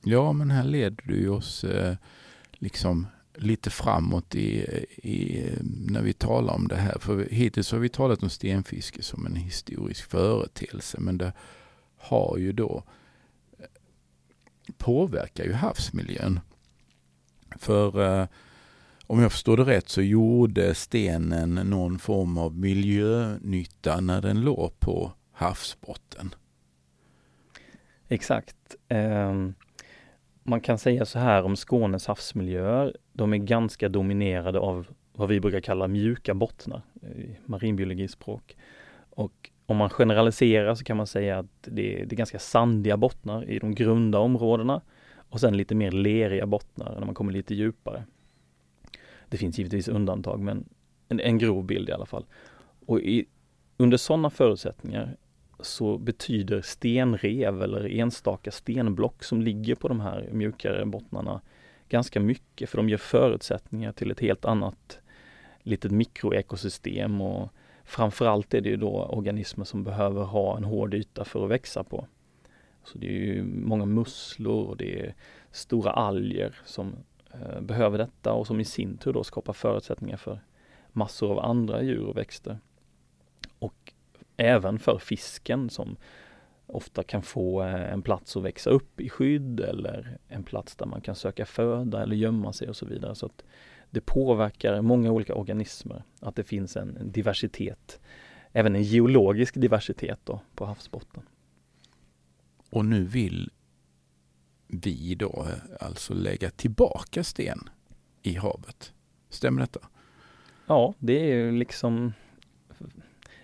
Ja, 0.05 0.33
men 0.33 0.51
här 0.51 0.65
leder 0.65 1.05
du 1.05 1.29
oss 1.29 1.65
eh, 1.65 1.97
liksom 2.53 3.07
lite 3.43 3.71
framåt 3.71 4.35
i, 4.35 4.61
i, 5.03 5.45
när 5.63 6.03
vi 6.03 6.13
talar 6.13 6.55
om 6.55 6.69
det 6.69 6.77
här. 6.77 6.99
För 6.99 7.29
hittills 7.31 7.73
har 7.73 7.79
vi 7.79 7.89
talat 7.89 8.23
om 8.23 8.31
stenfiske 8.31 9.03
som 9.03 9.27
en 9.27 9.37
historisk 9.37 10.11
företeelse, 10.11 11.01
men 11.01 11.19
det 11.19 11.33
har 11.97 12.37
ju 12.39 12.53
då 12.53 12.85
påverkar 14.79 15.45
ju 15.45 15.53
havsmiljön. 15.53 16.41
För 17.57 18.21
eh, 18.21 18.29
om 19.07 19.21
jag 19.21 19.33
förstår 19.33 19.57
det 19.57 19.65
rätt 19.65 19.89
så 19.89 20.03
gjorde 20.03 20.75
stenen 20.75 21.55
någon 21.55 21.99
form 21.99 22.39
av 22.39 22.59
miljönytta 22.59 24.01
när 24.01 24.23
den 24.23 24.41
låg 24.41 24.81
på 24.81 25.13
havsbotten. 25.33 26.35
Exakt. 28.09 28.57
Ehm, 28.89 29.55
man 30.43 30.61
kan 30.61 30.79
säga 30.79 31.05
så 31.05 31.19
här 31.19 31.43
om 31.43 31.57
Skånes 31.57 32.07
havsmiljöer. 32.07 32.97
De 33.21 33.33
är 33.33 33.39
ganska 33.39 33.89
dominerade 33.89 34.59
av 34.59 34.87
vad 35.13 35.29
vi 35.29 35.41
brukar 35.41 35.61
kalla 35.61 35.89
mjuka 35.89 36.35
bottnar 36.35 36.83
i 37.03 37.37
marinbiologispråk. 37.47 38.57
Och 39.11 39.51
om 39.67 39.77
man 39.77 39.91
generaliserar 39.91 40.75
så 40.75 40.85
kan 40.85 40.97
man 40.97 41.07
säga 41.07 41.39
att 41.39 41.47
det 41.61 42.01
är, 42.01 42.07
det 42.07 42.15
är 42.15 42.17
ganska 42.17 42.39
sandiga 42.39 42.97
bottnar 42.97 43.51
i 43.51 43.59
de 43.59 43.75
grunda 43.75 44.19
områdena 44.19 44.81
och 45.17 45.41
sen 45.41 45.57
lite 45.57 45.75
mer 45.75 45.91
leriga 45.91 46.47
bottnar 46.47 46.95
när 46.99 47.07
man 47.07 47.15
kommer 47.15 47.33
lite 47.33 47.55
djupare. 47.55 48.05
Det 49.29 49.37
finns 49.37 49.59
givetvis 49.59 49.89
undantag 49.89 50.41
men 50.41 50.65
en, 51.09 51.21
en 51.21 51.39
grov 51.39 51.65
bild 51.65 51.89
i 51.89 51.93
alla 51.93 52.07
fall. 52.07 52.25
Och 52.87 53.01
i, 53.01 53.27
under 53.77 53.97
sådana 53.97 54.31
förutsättningar 54.31 55.17
så 55.61 55.99
betyder 55.99 56.63
stenrev 56.63 57.63
eller 57.63 57.89
enstaka 57.89 58.51
stenblock 58.51 59.25
som 59.25 59.43
ligger 59.43 59.75
på 59.75 59.89
de 59.89 60.01
här 60.01 60.29
mjukare 60.33 60.87
bottnarna 60.87 61.41
ganska 61.91 62.21
mycket 62.21 62.71
för 62.71 62.77
de 62.77 62.89
ger 62.89 62.97
förutsättningar 62.97 63.93
till 63.93 64.11
ett 64.11 64.21
helt 64.21 64.45
annat 64.45 64.99
litet 65.63 65.91
mikroekosystem 65.91 67.21
och 67.21 67.49
framförallt 67.85 68.55
är 68.55 68.61
det 68.61 68.69
ju 68.69 68.77
då 68.77 69.05
organismer 69.05 69.65
som 69.65 69.85
behöver 69.85 70.23
ha 70.23 70.57
en 70.57 70.65
hård 70.65 70.95
yta 70.95 71.25
för 71.25 71.45
att 71.45 71.51
växa 71.51 71.85
på. 71.85 72.07
Så 72.85 72.99
det 72.99 73.07
är 73.07 73.11
ju 73.11 73.45
många 73.45 73.85
musslor 73.85 74.67
och 74.67 74.77
det 74.77 75.01
är 75.01 75.15
stora 75.51 75.91
alger 75.91 76.59
som 76.65 76.95
eh, 77.33 77.61
behöver 77.61 77.99
detta 77.99 78.33
och 78.33 78.47
som 78.47 78.61
i 78.61 78.65
sin 78.65 78.97
tur 78.97 79.13
då 79.13 79.25
skapar 79.25 79.53
förutsättningar 79.53 80.17
för 80.17 80.41
massor 80.93 81.31
av 81.31 81.39
andra 81.39 81.83
djur 81.83 82.07
och 82.07 82.17
växter. 82.17 82.59
Och 83.59 83.93
även 84.37 84.79
för 84.79 84.99
fisken 84.99 85.71
som 85.71 85.97
ofta 86.71 87.03
kan 87.03 87.23
få 87.23 87.63
eh, 87.63 87.93
en 87.93 88.03
plats 88.03 88.37
att 88.37 88.43
växa 88.43 88.71
upp 88.71 89.01
i 89.01 89.09
skydd 89.09 89.61
eller 89.61 90.19
en 90.29 90.43
plats 90.43 90.77
där 90.77 90.87
man 90.87 91.01
kan 91.01 91.15
söka 91.15 91.47
föda 91.47 92.03
eller 92.03 92.17
gömma 92.17 92.53
sig 92.53 92.69
och 92.69 92.77
så 92.77 92.87
vidare. 92.87 93.15
Så 93.15 93.27
att 93.27 93.45
det 93.91 94.01
påverkar 94.01 94.83
många 94.83 95.11
olika 95.11 95.35
organismer 95.35 96.03
att 96.21 96.37
det 96.37 96.45
finns 96.45 96.77
en 96.77 97.13
diversitet, 97.13 98.01
även 98.53 98.77
en 98.77 98.83
geologisk 98.83 99.55
diversitet 99.55 100.21
då 100.25 100.41
på 100.55 100.65
havsbotten. 100.65 101.23
Och 102.71 102.85
nu 102.85 103.05
vill 103.05 103.51
vi 104.69 105.15
då 105.15 105.47
alltså 105.81 106.15
lägga 106.15 106.51
tillbaka 106.51 107.25
sten 107.25 107.71
i 108.23 108.35
havet. 108.35 108.93
Stämmer 109.29 109.61
detta? 109.61 109.81
Ja, 110.67 110.95
det 110.99 111.13
är 111.13 111.35
ju 111.35 111.53
liksom 111.53 112.13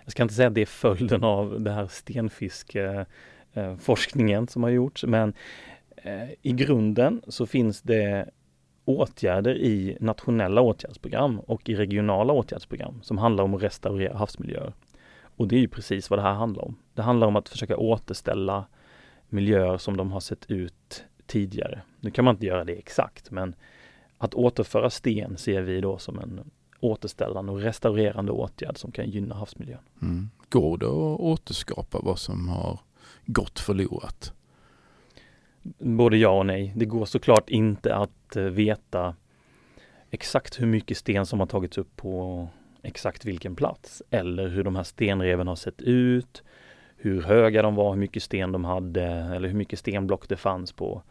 jag 0.06 0.12
ska 0.12 0.22
inte 0.22 0.34
säga 0.34 0.48
att 0.48 0.54
det 0.54 0.60
är 0.60 0.66
följden 0.66 1.24
av 1.24 1.60
det 1.60 1.70
här 1.70 1.86
stenfiskeforskningen 1.86 4.42
eh, 4.42 4.46
som 4.46 4.62
har 4.62 4.70
gjorts, 4.70 5.04
men 5.04 5.34
eh, 5.96 6.30
i 6.42 6.52
grunden 6.52 7.22
så 7.28 7.46
finns 7.46 7.82
det 7.82 8.30
åtgärder 8.84 9.56
i 9.56 9.96
nationella 10.00 10.60
åtgärdsprogram 10.60 11.40
och 11.40 11.68
i 11.68 11.74
regionala 11.74 12.32
åtgärdsprogram 12.32 13.02
som 13.02 13.18
handlar 13.18 13.44
om 13.44 13.54
att 13.54 13.62
restaurera 13.62 14.16
havsmiljöer. 14.16 14.72
Och 15.36 15.48
det 15.48 15.56
är 15.56 15.60
ju 15.60 15.68
precis 15.68 16.10
vad 16.10 16.18
det 16.18 16.22
här 16.22 16.34
handlar 16.34 16.64
om. 16.64 16.76
Det 16.94 17.02
handlar 17.02 17.26
om 17.26 17.36
att 17.36 17.48
försöka 17.48 17.76
återställa 17.76 18.66
miljöer 19.28 19.78
som 19.78 19.96
de 19.96 20.12
har 20.12 20.20
sett 20.20 20.50
ut 20.50 21.04
tidigare. 21.26 21.82
Nu 22.00 22.10
kan 22.10 22.24
man 22.24 22.34
inte 22.34 22.46
göra 22.46 22.64
det 22.64 22.72
exakt, 22.72 23.30
men 23.30 23.54
att 24.18 24.34
återföra 24.34 24.90
sten 24.90 25.36
ser 25.36 25.62
vi 25.62 25.80
då 25.80 25.98
som 25.98 26.18
en 26.18 26.50
återställande 26.80 27.52
och 27.52 27.60
restaurerande 27.60 28.32
åtgärd 28.32 28.78
som 28.78 28.92
kan 28.92 29.10
gynna 29.10 29.34
havsmiljön. 29.34 29.80
Mm. 30.02 30.30
Går 30.48 30.78
det 30.78 30.86
att 30.86 31.20
återskapa 31.20 32.00
vad 32.02 32.18
som 32.18 32.48
har 32.48 32.80
gått 33.26 33.58
förlorat? 33.58 34.32
Både 35.78 36.16
ja 36.16 36.38
och 36.38 36.46
nej. 36.46 36.72
Det 36.76 36.84
går 36.84 37.04
såklart 37.04 37.50
inte 37.50 37.94
att 37.94 38.36
eh, 38.36 38.42
veta 38.42 39.14
exakt 40.10 40.60
hur 40.60 40.66
mycket 40.66 40.96
sten 40.96 41.26
som 41.26 41.40
har 41.40 41.46
tagits 41.46 41.78
upp 41.78 41.96
på 41.96 42.48
exakt 42.82 43.24
vilken 43.24 43.56
plats 43.56 44.02
eller 44.10 44.48
hur 44.48 44.64
de 44.64 44.76
här 44.76 44.82
stenreven 44.82 45.48
har 45.48 45.56
sett 45.56 45.82
ut, 45.82 46.42
hur 46.96 47.22
höga 47.22 47.62
de 47.62 47.74
var, 47.74 47.90
hur 47.90 48.00
mycket 48.00 48.22
sten 48.22 48.52
de 48.52 48.64
hade 48.64 49.04
eller 49.04 49.48
hur 49.48 49.56
mycket 49.56 49.78
stenblock 49.78 50.28
det 50.28 50.36
fanns 50.36 50.72
på, 50.72 51.02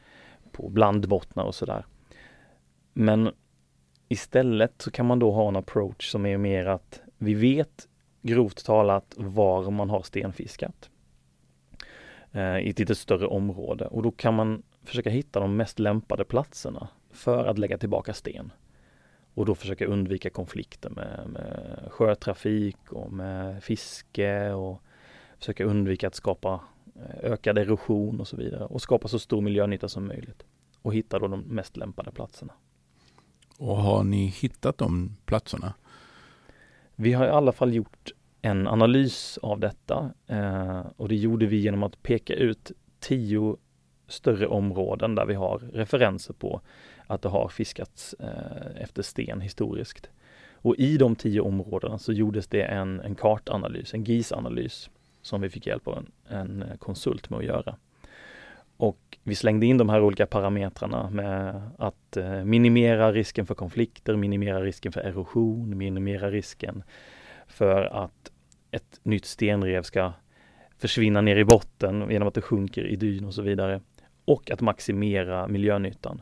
på 0.51 0.69
blandbottnar 0.69 1.43
och 1.43 1.56
sådär. 1.56 1.86
Men 2.93 3.32
istället 4.08 4.82
så 4.82 4.91
kan 4.91 5.06
man 5.06 5.20
då 5.20 5.32
ha 5.32 5.48
en 5.48 5.56
approach 5.56 6.12
som 6.12 6.26
är 6.26 6.38
mer 6.38 6.65
att 6.65 7.02
vi 7.18 7.34
vet 7.34 7.88
grovt 8.22 8.65
talat 8.65 9.13
var 9.18 9.72
man 9.72 9.89
har 9.89 10.02
stenfiskat 10.02 10.89
eh, 12.32 12.58
i 12.58 12.70
ett 12.70 12.80
lite 12.80 12.96
större 12.96 13.28
område 13.28 13.88
och 13.88 14.04
då 14.04 14.12
kan 14.12 14.34
man 14.34 14.63
försöka 14.84 15.10
hitta 15.10 15.39
de 15.39 15.56
mest 15.56 15.80
lämpade 15.80 16.26
platserna 16.26 16.88
för 17.12 17.46
att 17.46 17.58
lägga 17.58 17.78
tillbaka 17.78 18.13
sten. 18.13 18.52
Och 19.34 19.46
då 19.46 19.56
försöka 19.56 19.86
undvika 19.86 20.30
konflikter 20.30 20.89
med, 20.89 21.30
med 21.30 21.80
sjötrafik 21.91 22.91
och 22.91 23.13
med 23.13 23.63
fiske 23.63 24.52
och 24.52 24.82
försöka 25.39 25.63
undvika 25.63 26.08
att 26.08 26.15
skapa 26.15 26.60
eh, 26.96 27.32
ökad 27.32 27.58
erosion 27.58 28.20
och 28.20 28.28
så 28.28 28.38
vidare 28.38 28.65
och 28.65 28.82
skapa 28.82 29.08
så 29.08 29.20
stor 29.20 29.41
miljönytta 29.41 29.89
som 29.89 30.08
möjligt 30.08 30.46
och 30.82 30.94
hitta 30.94 31.20
då 31.20 31.28
de 31.28 31.39
mest 31.41 31.78
lämpade 31.78 32.12
platserna. 32.12 32.54
Och 33.58 33.78
har 33.78 34.04
ni 34.04 34.26
hittat 34.26 34.78
de 34.78 35.18
platserna? 35.26 35.74
Vi 36.96 37.13
har 37.13 37.26
i 37.26 37.30
alla 37.30 37.52
fall 37.52 37.74
gjort 37.74 38.12
en 38.41 38.68
analys 38.68 39.39
av 39.41 39.60
detta 39.60 40.12
eh, 40.28 40.82
och 40.98 41.10
det 41.10 41.15
gjorde 41.15 41.46
vi 41.46 41.58
genom 41.58 41.84
att 41.84 42.04
peka 42.04 42.34
ut 42.34 42.72
tio 43.00 43.58
större 44.08 44.48
områden 44.48 45.15
där 45.15 45.26
vi 45.26 45.34
har 45.34 45.60
referenser 45.60 46.34
på 46.34 46.62
att 47.08 47.22
det 47.22 47.30
har 47.30 47.50
fiskats 47.50 48.13
eh, 48.13 48.82
efter 48.84 49.02
sten 49.02 49.41
historiskt. 49.41 50.10
Och 50.54 50.76
i 50.76 50.98
de 50.98 51.15
tio 51.15 51.41
områdena 51.41 51.98
så 51.98 52.13
gjordes 52.13 52.48
det 52.48 52.62
en, 52.62 53.00
en 53.00 53.15
kartanalys, 53.15 53.94
en 53.94 54.04
GIS-analys 54.04 54.89
som 55.22 55.41
vi 55.41 55.50
fick 55.50 55.68
hjälp 55.68 55.88
av 55.88 55.98
en, 55.98 56.62
en 56.62 56.78
konsult 56.78 57.30
med 57.30 57.39
att 57.39 57.46
göra. 57.46 57.76
Och 58.78 59.00
vi 59.28 59.36
slängde 59.36 59.66
in 59.66 59.78
de 59.78 59.90
här 59.90 60.02
olika 60.02 60.26
parametrarna 60.26 61.10
med 61.10 61.62
att 61.78 62.18
eh, 62.18 62.44
minimera 62.44 63.12
risken 63.12 63.46
för 63.46 63.56
konflikter, 63.56 64.16
minimera 64.16 64.62
risken 64.62 64.92
för 64.92 65.02
erosion, 65.02 65.78
minimera 65.78 66.32
risken 66.32 66.84
för 67.48 67.84
att 67.86 68.32
ett 68.72 69.00
nytt 69.04 69.26
stenrev 69.26 69.82
ska 69.82 70.14
försvinna 70.78 71.22
ner 71.22 71.36
i 71.36 71.46
botten 71.46 72.10
genom 72.10 72.28
att 72.28 72.34
det 72.34 72.42
sjunker 72.42 72.88
i 72.88 72.96
dyn 72.96 73.26
och 73.26 73.34
så 73.34 73.42
vidare. 73.42 73.82
Och 74.26 74.52
att 74.52 74.62
maximera 74.62 75.48
miljönyttan. 75.48 76.22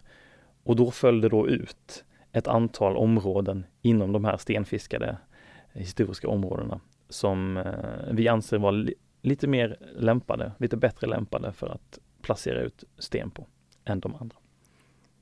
Och 0.64 0.76
då 0.76 0.92
följde 0.92 1.30
då 1.30 1.48
ut 1.48 2.06
ett 2.32 2.48
antal 2.48 2.98
områden 2.98 3.66
inom 3.82 4.12
de 4.12 4.26
här 4.26 4.38
stenfiskade 4.38 5.18
eh, 5.74 5.82
historiska 5.82 6.28
områdena 6.28 6.80
som 7.10 7.58
eh, 7.58 8.12
vi 8.12 8.28
anser 8.28 8.58
var 8.58 8.72
li 8.72 8.94
lite 9.22 9.48
mer 9.48 9.78
lämpade, 9.96 10.52
lite 10.58 10.78
bättre 10.78 11.08
lämpade 11.08 11.52
för 11.52 11.68
att 11.68 12.00
placera 12.24 12.62
ut 12.62 12.84
sten 12.98 13.32
på 13.32 13.48
än 13.86 14.00
de 14.00 14.16
andra. 14.16 14.38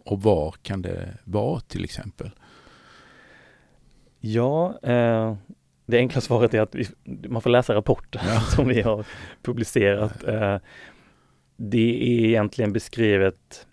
Och 0.03 0.21
var 0.21 0.51
kan 0.61 0.81
det 0.81 1.17
vara 1.23 1.59
till 1.59 1.83
exempel? 1.83 2.31
Ja, 4.19 4.79
eh, 4.83 5.35
det 5.85 5.97
enkla 5.97 6.21
svaret 6.21 6.53
är 6.53 6.61
att 6.61 6.75
vi, 6.75 6.85
man 7.03 7.41
får 7.41 7.49
läsa 7.49 7.75
rapporten 7.75 8.21
ja. 8.27 8.39
som 8.55 8.67
vi 8.67 8.81
har 8.81 9.05
publicerat. 9.41 10.23
Eh, 10.23 10.57
det 11.57 12.21
är 12.21 12.25
egentligen 12.25 12.73
beskrivet 12.73 13.67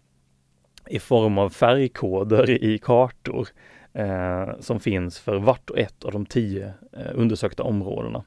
i 0.87 0.99
form 0.99 1.39
av 1.39 1.51
färgkoder 1.51 2.51
i 2.51 2.79
kartor 2.79 3.49
eh, 3.93 4.49
som 4.61 4.81
finns 4.81 5.19
för 5.19 5.39
vart 5.39 5.71
och 5.71 5.79
ett 5.79 6.05
av 6.05 6.13
de 6.13 6.27
tio 6.27 6.73
eh, 6.93 7.11
undersökta 7.15 7.63
områdena. 7.63 8.25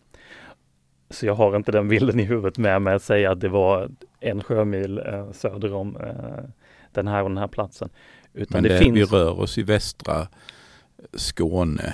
Så 1.10 1.26
jag 1.26 1.36
har 1.36 1.56
inte 1.56 1.72
den 1.72 1.88
bilden 1.88 2.20
i 2.20 2.24
huvudet 2.24 2.58
med 2.58 2.82
mig 2.82 2.94
att 2.94 3.04
säga 3.04 3.32
att 3.32 3.40
det 3.40 3.50
var 3.50 3.92
en 4.22 4.44
sjömil 4.44 4.98
eh, 4.98 5.32
söder 5.32 5.74
om 5.74 5.98
eh, 5.98 6.44
den 6.92 7.08
här 7.08 7.24
och 7.24 7.30
den 7.30 7.38
här 7.38 7.48
platsen. 7.48 7.90
Utan 8.34 8.62
Men 8.62 8.64
det, 8.64 8.70
det 8.70 8.84
finns... 8.84 8.98
vi 8.98 9.04
rör 9.04 9.40
oss 9.40 9.58
i 9.58 9.64
västra 9.64 10.28
Skåne, 11.14 11.94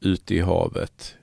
ute 0.00 0.34
i 0.34 0.40
havet. 0.40 1.16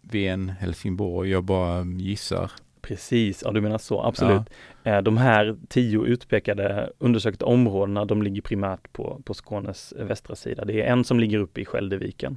Ven, 0.00 0.48
Helsingborg, 0.48 1.30
jag 1.30 1.44
bara 1.44 1.84
gissar. 1.84 2.50
Precis, 2.80 3.42
ja 3.44 3.50
du 3.50 3.60
menar 3.60 3.78
så, 3.78 4.02
absolut. 4.02 4.42
Ja. 4.82 4.96
Eh, 4.96 5.02
de 5.02 5.16
här 5.16 5.56
tio 5.68 6.04
utpekade 6.04 6.92
undersökta 6.98 7.46
områdena, 7.46 8.04
de 8.04 8.22
ligger 8.22 8.42
primärt 8.42 8.92
på, 8.92 9.22
på 9.24 9.34
Skånes 9.34 9.94
västra 9.96 10.36
sida. 10.36 10.64
Det 10.64 10.82
är 10.82 10.92
en 10.92 11.04
som 11.04 11.20
ligger 11.20 11.38
uppe 11.38 11.60
i 11.60 11.64
Skäldeviken. 11.64 12.36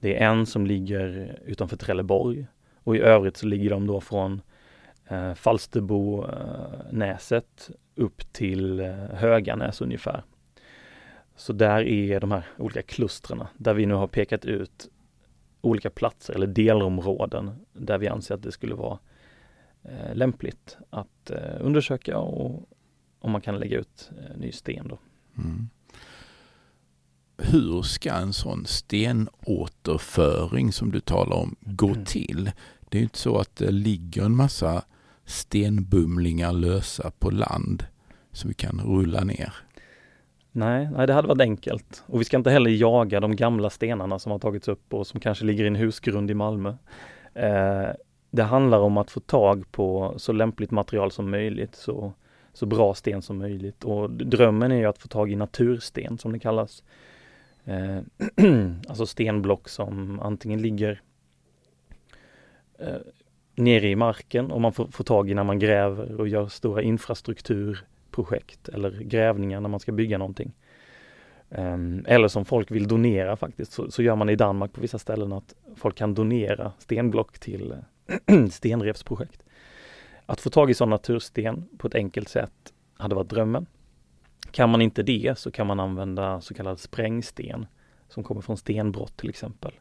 Det 0.00 0.16
är 0.16 0.30
en 0.30 0.46
som 0.46 0.66
ligger 0.66 1.38
utanför 1.46 1.76
Trelleborg 1.76 2.46
och 2.84 2.96
i 2.96 3.00
övrigt 3.00 3.36
så 3.36 3.46
ligger 3.46 3.70
de 3.70 3.86
då 3.86 4.00
från 4.00 4.42
eh, 5.08 5.34
Falsterbo-näset 5.34 7.70
upp 7.94 8.32
till 8.32 8.80
eh, 8.80 8.94
Höganäs 8.94 9.80
ungefär. 9.80 10.24
Så 11.36 11.52
där 11.52 11.82
är 11.82 12.20
de 12.20 12.30
här 12.30 12.44
olika 12.56 12.82
klustren 12.82 13.44
där 13.56 13.74
vi 13.74 13.86
nu 13.86 13.94
har 13.94 14.06
pekat 14.06 14.44
ut 14.44 14.90
olika 15.60 15.90
platser 15.90 16.34
eller 16.34 16.46
delområden 16.46 17.50
där 17.72 17.98
vi 17.98 18.08
anser 18.08 18.34
att 18.34 18.42
det 18.42 18.52
skulle 18.52 18.74
vara 18.74 18.98
eh, 19.82 20.14
lämpligt 20.14 20.76
att 20.90 21.30
eh, 21.30 21.56
undersöka 21.60 22.18
och 22.18 22.68
om 23.18 23.32
man 23.32 23.40
kan 23.40 23.58
lägga 23.58 23.78
ut 23.78 24.10
eh, 24.18 24.36
ny 24.36 24.52
sten. 24.52 24.88
Då. 24.88 24.98
Mm. 25.38 25.68
Hur 27.38 27.82
ska 27.82 28.12
en 28.12 28.32
sån 28.32 28.66
stenåterföring 28.66 30.72
som 30.72 30.92
du 30.92 31.00
talar 31.00 31.36
om 31.36 31.56
gå 31.60 31.88
mm. 31.88 32.04
till? 32.04 32.50
Det 32.88 32.98
är 32.98 33.02
inte 33.02 33.18
så 33.18 33.38
att 33.38 33.56
det 33.56 33.70
ligger 33.70 34.22
en 34.22 34.36
massa 34.36 34.84
stenbumlingar 35.26 36.52
lösa 36.52 37.10
på 37.18 37.30
land 37.30 37.84
som 38.32 38.48
vi 38.48 38.54
kan 38.54 38.80
rulla 38.80 39.24
ner. 39.24 39.52
Nej, 40.52 40.88
nej, 40.92 41.06
det 41.06 41.12
hade 41.12 41.28
varit 41.28 41.40
enkelt. 41.40 42.04
Och 42.06 42.20
vi 42.20 42.24
ska 42.24 42.36
inte 42.36 42.50
heller 42.50 42.70
jaga 42.70 43.20
de 43.20 43.36
gamla 43.36 43.70
stenarna 43.70 44.18
som 44.18 44.32
har 44.32 44.38
tagits 44.38 44.68
upp 44.68 44.94
och 44.94 45.06
som 45.06 45.20
kanske 45.20 45.44
ligger 45.44 45.64
i 45.64 45.66
en 45.66 45.76
husgrund 45.76 46.30
i 46.30 46.34
Malmö. 46.34 46.74
Eh, 47.34 47.88
det 48.30 48.42
handlar 48.42 48.78
om 48.78 48.96
att 48.96 49.10
få 49.10 49.20
tag 49.20 49.72
på 49.72 50.14
så 50.16 50.32
lämpligt 50.32 50.70
material 50.70 51.10
som 51.12 51.30
möjligt, 51.30 51.74
så, 51.74 52.12
så 52.52 52.66
bra 52.66 52.94
sten 52.94 53.22
som 53.22 53.38
möjligt. 53.38 53.84
Och 53.84 54.10
drömmen 54.10 54.72
är 54.72 54.76
ju 54.76 54.86
att 54.86 54.98
få 54.98 55.08
tag 55.08 55.32
i 55.32 55.36
natursten 55.36 56.18
som 56.18 56.32
det 56.32 56.38
kallas. 56.38 56.82
Eh, 57.64 57.98
alltså 58.88 59.06
stenblock 59.06 59.68
som 59.68 60.20
antingen 60.20 60.62
ligger 60.62 61.00
eh, 62.78 62.96
nere 63.56 63.88
i 63.88 63.96
marken 63.96 64.50
och 64.50 64.60
man 64.60 64.72
får, 64.72 64.86
får 64.86 65.04
tag 65.04 65.30
i 65.30 65.34
när 65.34 65.44
man 65.44 65.58
gräver 65.58 66.20
och 66.20 66.28
gör 66.28 66.48
stora 66.48 66.82
infrastrukturprojekt 66.82 68.68
eller 68.68 68.90
grävningar 69.00 69.60
när 69.60 69.68
man 69.68 69.80
ska 69.80 69.92
bygga 69.92 70.18
någonting. 70.18 70.52
Um, 71.48 72.04
eller 72.08 72.28
som 72.28 72.44
folk 72.44 72.70
vill 72.70 72.88
donera 72.88 73.36
faktiskt, 73.36 73.72
så, 73.72 73.90
så, 73.90 74.02
gör 74.02 74.16
man 74.16 74.28
i 74.28 74.36
Danmark 74.36 74.72
på 74.72 74.80
vissa 74.80 74.98
ställen 74.98 75.32
att 75.32 75.54
folk 75.76 75.96
kan 75.96 76.14
donera 76.14 76.72
stenblock 76.78 77.38
till 77.38 77.74
stenrevsprojekt. 78.50 79.42
Att 80.26 80.40
få 80.40 80.50
tag 80.50 80.70
i 80.70 80.74
sån 80.74 80.90
natursten 80.90 81.68
på 81.78 81.86
ett 81.86 81.94
enkelt 81.94 82.28
sätt 82.28 82.72
hade 82.96 83.14
varit 83.14 83.30
drömmen. 83.30 83.66
Kan 84.50 84.70
man 84.70 84.82
inte 84.82 85.02
det 85.02 85.38
så 85.38 85.50
kan 85.50 85.66
man 85.66 85.80
använda 85.80 86.40
så 86.40 86.54
kallad 86.54 86.80
sprängsten 86.80 87.66
som 88.08 88.22
kommer 88.22 88.40
från 88.40 88.56
stenbrott 88.56 89.16
till 89.16 89.28
exempel. 89.28 89.72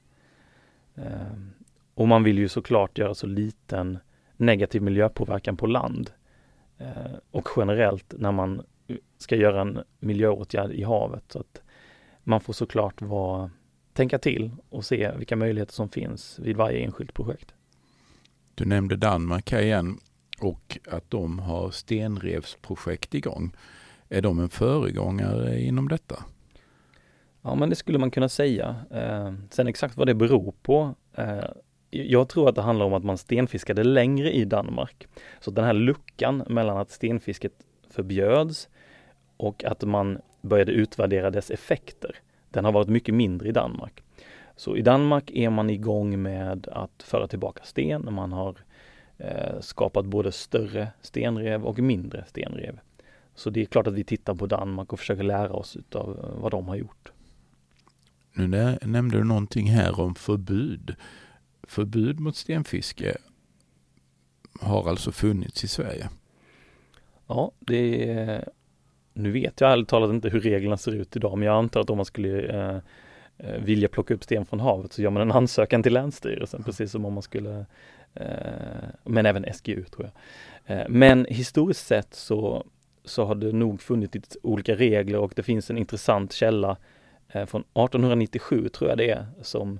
Um, 0.95 1.53
och 1.95 2.08
man 2.08 2.23
vill 2.23 2.38
ju 2.38 2.47
såklart 2.47 2.97
göra 2.97 3.13
så 3.13 3.27
liten 3.27 3.99
negativ 4.38 4.81
miljöpåverkan 4.81 5.58
på 5.58 5.67
land. 5.67 6.12
Eh, 6.77 7.15
och 7.31 7.47
generellt 7.58 8.13
när 8.17 8.31
man 8.31 8.62
ska 9.17 9.36
göra 9.36 9.62
en 9.62 9.79
miljöåtgärd 9.99 10.71
i 10.71 10.84
havet. 10.84 11.23
Så 11.27 11.39
att 11.39 11.62
man 12.23 12.41
får 12.41 12.53
såklart 12.53 13.01
vara, 13.01 13.51
tänka 13.93 14.17
till 14.17 14.51
och 14.69 14.86
se 14.86 15.12
vilka 15.17 15.36
möjligheter 15.36 15.73
som 15.73 15.89
finns 15.89 16.39
vid 16.39 16.58
varje 16.58 16.79
enskilt 16.79 17.13
projekt. 17.13 17.53
Du 18.55 18.65
nämnde 18.65 18.95
Danmark 18.95 19.51
här 19.51 19.62
igen 19.62 19.99
och 20.39 20.77
att 20.88 21.12
de 21.12 21.39
har 21.39 21.71
stenrevsprojekt 21.71 23.13
igång. 23.13 23.55
Är 24.10 24.21
de 24.21 24.39
en 24.39 24.49
föregångare 24.49 25.62
inom 25.62 25.88
detta? 25.88 26.23
Ja, 27.41 27.55
men 27.55 27.69
det 27.69 27.75
skulle 27.75 27.97
man 27.97 28.12
kunna 28.12 28.29
säga. 28.29 28.75
Eh, 28.91 29.34
sen 29.49 29.67
exakt 29.67 29.97
vad 29.97 30.08
det 30.08 30.13
beror 30.13 30.53
på 30.62 30.95
eh, 31.13 31.43
jag 31.95 32.29
tror 32.29 32.49
att 32.49 32.55
det 32.55 32.62
handlar 32.62 32.86
om 32.86 32.93
att 32.93 33.03
man 33.03 33.17
stenfiskade 33.17 33.84
längre 33.84 34.31
i 34.31 34.45
Danmark. 34.45 35.08
Så 35.39 35.51
den 35.51 35.65
här 35.65 35.73
luckan 35.73 36.43
mellan 36.49 36.77
att 36.77 36.91
stenfisket 36.91 37.53
förbjöds 37.89 38.69
och 39.38 39.63
att 39.63 39.84
man 39.84 40.17
började 40.41 40.71
utvärdera 40.71 41.31
dess 41.31 41.51
effekter, 41.51 42.15
den 42.49 42.65
har 42.65 42.71
varit 42.71 42.88
mycket 42.88 43.15
mindre 43.15 43.49
i 43.49 43.51
Danmark. 43.51 44.03
Så 44.55 44.77
i 44.77 44.81
Danmark 44.81 45.31
är 45.31 45.49
man 45.49 45.69
igång 45.69 46.21
med 46.21 46.67
att 46.67 47.03
föra 47.03 47.27
tillbaka 47.27 47.63
sten. 47.63 48.13
Man 48.13 48.31
har 48.31 48.55
eh, 49.17 49.60
skapat 49.60 50.05
både 50.05 50.31
större 50.31 50.88
stenrev 51.01 51.65
och 51.65 51.79
mindre 51.79 52.25
stenrev. 52.27 52.79
Så 53.36 53.49
det 53.49 53.62
är 53.62 53.65
klart 53.65 53.88
att 53.88 53.93
vi 53.93 54.03
tittar 54.03 54.36
på 54.36 54.45
Danmark 54.45 54.93
och 54.93 54.99
försöker 54.99 55.23
lära 55.23 55.53
oss 55.53 55.77
av 55.91 56.19
eh, 56.23 56.41
vad 56.41 56.51
de 56.51 56.67
har 56.67 56.75
gjort. 56.75 57.12
Nu 58.34 58.47
nämnde 58.81 59.17
du 59.17 59.23
någonting 59.23 59.67
här 59.67 59.99
om 59.99 60.15
förbud 60.15 60.95
förbud 61.67 62.19
mot 62.19 62.36
stenfiske 62.36 63.17
har 64.60 64.89
alltså 64.89 65.12
funnits 65.12 65.63
i 65.63 65.67
Sverige. 65.67 66.10
Ja, 67.28 67.51
det 67.60 68.10
är, 68.10 68.49
nu 69.13 69.32
vet 69.32 69.62
jag 69.62 69.71
ärligt 69.71 69.88
talat 69.88 70.10
inte 70.10 70.30
hur 70.30 70.39
reglerna 70.39 70.78
ser 70.78 70.91
ut 70.91 71.15
idag, 71.15 71.38
men 71.38 71.45
jag 71.45 71.58
antar 71.58 71.82
att 71.82 71.89
om 71.89 71.97
man 71.97 72.06
skulle 72.06 72.41
eh, 72.41 72.78
eh 73.38 73.62
vilja 73.62 73.88
plocka 73.88 74.13
upp 74.13 74.23
sten 74.23 74.45
från 74.45 74.60
havet 74.60 74.93
så 74.93 75.01
gör 75.01 75.10
man 75.10 75.21
en 75.21 75.32
ansökan 75.32 75.84
till 75.84 75.93
Länsstyrelsen, 75.93 76.63
precis 76.63 76.91
som 76.91 77.06
om 77.06 77.13
man 77.13 77.23
skulle, 77.23 77.65
eh, 78.13 78.25
men 79.04 79.25
även 79.25 79.45
SGU 79.54 79.84
tror 79.84 80.10
jag. 80.12 80.78
Eh, 80.78 80.86
men 80.89 81.25
historiskt 81.30 81.88
sett 81.88 82.13
så, 82.13 82.65
så 83.06 83.25
har 83.25 83.36
det 83.36 83.51
nog 83.51 83.82
funnits 83.82 84.38
olika 84.43 84.75
regler 84.75 85.19
och 85.19 85.34
det 85.36 85.43
finns 85.43 85.69
en 85.69 85.78
intressant 85.78 86.34
källa 86.34 86.78
eh, 87.30 87.45
från 87.45 87.62
1897 87.62 88.69
tror 88.69 88.89
jag 88.89 88.97
det 88.97 89.10
är, 89.10 89.25
som 89.41 89.80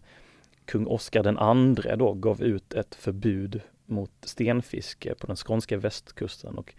kung 0.65 0.88
Oscar 0.88 1.23
den 1.23 1.38
andre 1.38 1.95
då 1.95 2.13
gav 2.13 2.41
ut 2.41 2.73
ett 2.73 2.95
förbud 2.95 3.62
mot 3.86 4.12
stenfiske 4.21 5.15
på 5.15 5.28
den 5.28 5.36
skånska 5.36 5.78
västkusten 5.78 6.58
och 6.58 6.75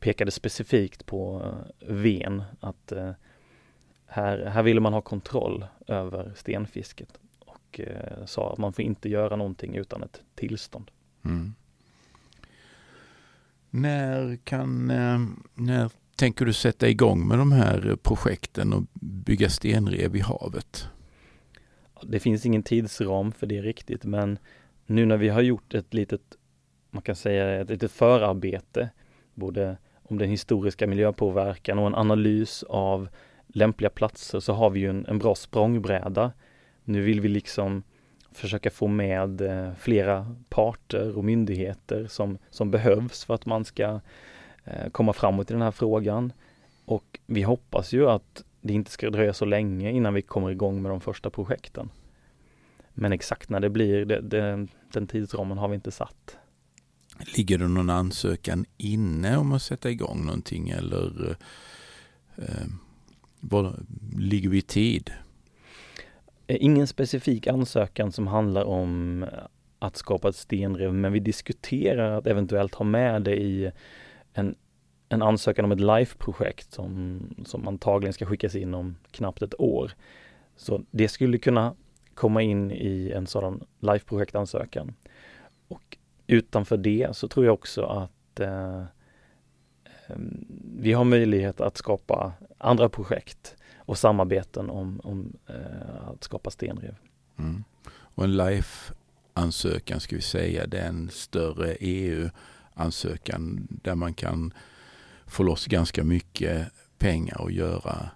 pekade 0.00 0.30
specifikt 0.30 1.06
på 1.06 1.42
eh, 1.44 1.94
Ven, 1.94 2.42
att 2.60 2.92
eh, 2.92 3.10
här, 4.06 4.44
här 4.44 4.62
ville 4.62 4.80
man 4.80 4.92
ha 4.92 5.00
kontroll 5.00 5.66
över 5.86 6.32
stenfisket 6.36 7.18
och 7.38 7.80
eh, 7.80 8.24
sa 8.26 8.52
att 8.52 8.58
man 8.58 8.72
får 8.72 8.84
inte 8.84 9.08
göra 9.08 9.36
någonting 9.36 9.76
utan 9.76 10.02
ett 10.02 10.20
tillstånd. 10.34 10.90
Mm. 11.24 11.54
När 13.70 14.36
kan, 14.36 14.86
när 15.54 15.90
tänker 16.16 16.44
du 16.44 16.52
sätta 16.52 16.88
igång 16.88 17.28
med 17.28 17.38
de 17.38 17.52
här 17.52 17.96
projekten 18.02 18.72
och 18.72 18.82
bygga 19.00 19.50
stenrev 19.50 20.16
i 20.16 20.20
havet? 20.20 20.88
Det 22.02 22.20
finns 22.20 22.46
ingen 22.46 22.62
tidsram 22.62 23.32
för 23.32 23.46
det 23.46 23.62
riktigt, 23.62 24.04
men 24.04 24.38
nu 24.86 25.06
när 25.06 25.16
vi 25.16 25.28
har 25.28 25.40
gjort 25.40 25.74
ett 25.74 25.94
litet, 25.94 26.20
man 26.90 27.02
kan 27.02 27.16
säga 27.16 27.60
ett 27.60 27.70
litet 27.70 27.92
förarbete, 27.92 28.90
både 29.34 29.76
om 30.02 30.18
den 30.18 30.30
historiska 30.30 30.86
miljöpåverkan 30.86 31.78
och 31.78 31.86
en 31.86 31.94
analys 31.94 32.62
av 32.62 33.08
lämpliga 33.46 33.90
platser 33.90 34.40
så 34.40 34.52
har 34.52 34.70
vi 34.70 34.80
ju 34.80 34.90
en, 34.90 35.06
en 35.06 35.18
bra 35.18 35.34
språngbräda. 35.34 36.32
Nu 36.84 37.02
vill 37.02 37.20
vi 37.20 37.28
liksom 37.28 37.82
försöka 38.32 38.70
få 38.70 38.86
med 38.86 39.40
eh, 39.40 39.74
flera 39.74 40.34
parter 40.48 41.16
och 41.16 41.24
myndigheter 41.24 42.06
som, 42.06 42.38
som 42.50 42.70
behövs 42.70 43.24
för 43.24 43.34
att 43.34 43.46
man 43.46 43.64
ska 43.64 44.00
eh, 44.64 44.90
komma 44.92 45.12
framåt 45.12 45.50
i 45.50 45.54
den 45.54 45.62
här 45.62 45.70
frågan. 45.70 46.32
Och 46.84 47.18
vi 47.26 47.42
hoppas 47.42 47.92
ju 47.92 48.10
att 48.10 48.44
det 48.68 48.74
inte 48.74 48.90
ska 48.90 49.10
dröja 49.10 49.32
så 49.32 49.44
länge 49.44 49.90
innan 49.90 50.14
vi 50.14 50.22
kommer 50.22 50.50
igång 50.50 50.82
med 50.82 50.90
de 50.90 51.00
första 51.00 51.30
projekten. 51.30 51.90
Men 52.94 53.12
exakt 53.12 53.50
när 53.50 53.60
det 53.60 53.70
blir, 53.70 54.04
det, 54.04 54.20
det, 54.20 54.66
den 54.92 55.06
tidsramen 55.06 55.58
har 55.58 55.68
vi 55.68 55.74
inte 55.74 55.90
satt. 55.90 56.36
Ligger 57.36 57.58
det 57.58 57.68
någon 57.68 57.90
ansökan 57.90 58.64
inne 58.76 59.36
om 59.36 59.52
att 59.52 59.62
sätta 59.62 59.90
igång 59.90 60.24
någonting 60.26 60.68
eller 60.68 61.36
eh, 62.36 62.66
var 63.40 63.74
ligger 64.16 64.48
vi 64.48 64.58
i 64.58 64.62
tid? 64.62 65.10
Eh, 66.46 66.56
ingen 66.60 66.86
specifik 66.86 67.46
ansökan 67.46 68.12
som 68.12 68.26
handlar 68.26 68.64
om 68.64 69.24
att 69.78 69.96
skapa 69.96 70.28
ett 70.28 70.36
stenrev, 70.36 70.94
men 70.94 71.12
vi 71.12 71.20
diskuterar 71.20 72.18
att 72.18 72.26
eventuellt 72.26 72.74
ha 72.74 72.84
med 72.84 73.22
det 73.22 73.36
i 73.36 73.70
en, 74.32 74.54
en 75.08 75.22
ansökan 75.22 75.64
om 75.64 75.72
ett 75.72 75.80
LIFE-projekt 75.80 76.72
som, 76.72 77.20
som 77.46 77.68
antagligen 77.68 78.12
ska 78.12 78.26
skickas 78.26 78.54
in 78.54 78.74
om 78.74 78.96
knappt 79.10 79.42
ett 79.42 79.60
år. 79.60 79.92
Så 80.56 80.84
det 80.90 81.08
skulle 81.08 81.38
kunna 81.38 81.74
komma 82.14 82.42
in 82.42 82.70
i 82.70 83.12
en 83.14 83.26
sådan 83.26 83.64
LIFE-projektansökan. 83.80 84.94
Och 85.68 85.98
utanför 86.26 86.76
det 86.76 87.16
så 87.16 87.28
tror 87.28 87.46
jag 87.46 87.54
också 87.54 87.82
att 87.82 88.40
eh, 88.40 88.84
vi 90.78 90.92
har 90.92 91.04
möjlighet 91.04 91.60
att 91.60 91.76
skapa 91.76 92.32
andra 92.58 92.88
projekt 92.88 93.56
och 93.76 93.98
samarbeten 93.98 94.70
om, 94.70 95.00
om 95.04 95.36
eh, 95.46 96.08
att 96.08 96.24
skapa 96.24 96.50
stenrev. 96.50 96.94
Mm. 97.38 97.64
Och 97.90 98.24
en 98.24 98.36
LIFE-ansökan 98.36 100.00
ska 100.00 100.16
vi 100.16 100.22
säga, 100.22 100.66
det 100.66 100.78
är 100.78 100.88
en 100.88 101.10
större 101.10 101.76
EU-ansökan 101.80 103.66
där 103.70 103.94
man 103.94 104.14
kan 104.14 104.52
få 105.28 105.42
loss 105.42 105.66
ganska 105.66 106.04
mycket 106.04 106.66
pengar 106.98 107.40
och 107.40 107.52
göra 107.52 108.10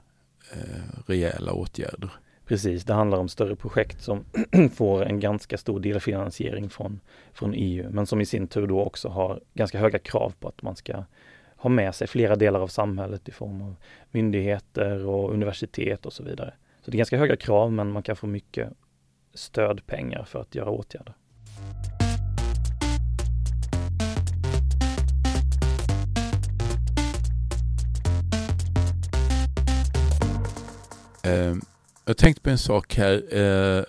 eh, 0.52 1.00
rejäla 1.06 1.52
åtgärder. 1.52 2.10
Precis, 2.46 2.84
det 2.84 2.94
handlar 2.94 3.18
om 3.18 3.28
större 3.28 3.56
projekt 3.56 4.02
som 4.02 4.24
får 4.74 5.04
en 5.04 5.20
ganska 5.20 5.58
stor 5.58 5.80
delfinansiering 5.80 6.70
från, 6.70 7.00
från 7.32 7.54
EU, 7.54 7.90
men 7.90 8.06
som 8.06 8.20
i 8.20 8.26
sin 8.26 8.48
tur 8.48 8.66
då 8.66 8.80
också 8.80 9.08
har 9.08 9.40
ganska 9.54 9.78
höga 9.78 9.98
krav 9.98 10.34
på 10.40 10.48
att 10.48 10.62
man 10.62 10.76
ska 10.76 11.04
ha 11.56 11.70
med 11.70 11.94
sig 11.94 12.06
flera 12.06 12.36
delar 12.36 12.60
av 12.60 12.68
samhället 12.68 13.28
i 13.28 13.32
form 13.32 13.62
av 13.62 13.74
myndigheter 14.10 15.06
och 15.06 15.32
universitet 15.32 16.06
och 16.06 16.12
så 16.12 16.22
vidare. 16.22 16.54
Så 16.80 16.90
det 16.90 16.94
är 16.94 16.98
ganska 16.98 17.18
höga 17.18 17.36
krav, 17.36 17.72
men 17.72 17.92
man 17.92 18.02
kan 18.02 18.16
få 18.16 18.26
mycket 18.26 18.68
stödpengar 19.34 20.24
för 20.24 20.40
att 20.40 20.54
göra 20.54 20.70
åtgärder. 20.70 21.14
Eh, 31.22 31.54
jag 32.04 32.16
tänkte 32.16 32.42
på 32.42 32.50
en 32.50 32.58
sak 32.58 32.94
här. 32.94 33.36
Eh, 33.36 33.84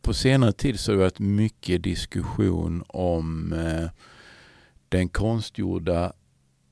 på 0.00 0.14
senare 0.14 0.52
tid 0.52 0.80
så 0.80 0.92
har 0.92 0.96
det 0.96 1.02
varit 1.02 1.18
mycket 1.18 1.82
diskussion 1.82 2.84
om 2.88 3.52
eh, 3.52 3.90
den 4.88 5.08
konstgjorda 5.08 6.12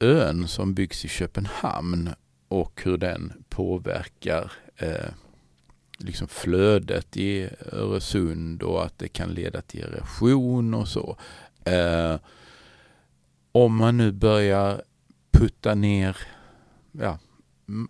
ön 0.00 0.48
som 0.48 0.74
byggs 0.74 1.04
i 1.04 1.08
Köpenhamn 1.08 2.10
och 2.48 2.80
hur 2.84 2.96
den 2.96 3.32
påverkar 3.48 4.52
eh, 4.76 5.08
liksom 5.98 6.28
flödet 6.28 7.16
i 7.16 7.48
Öresund 7.72 8.62
och 8.62 8.84
att 8.84 8.98
det 8.98 9.08
kan 9.08 9.28
leda 9.28 9.62
till 9.62 9.82
erosion 9.82 10.74
och 10.74 10.88
så. 10.88 11.16
Eh, 11.64 12.16
om 13.52 13.76
man 13.76 13.96
nu 13.96 14.12
börjar 14.12 14.82
putta 15.30 15.74
ner, 15.74 16.16
ja, 16.92 17.18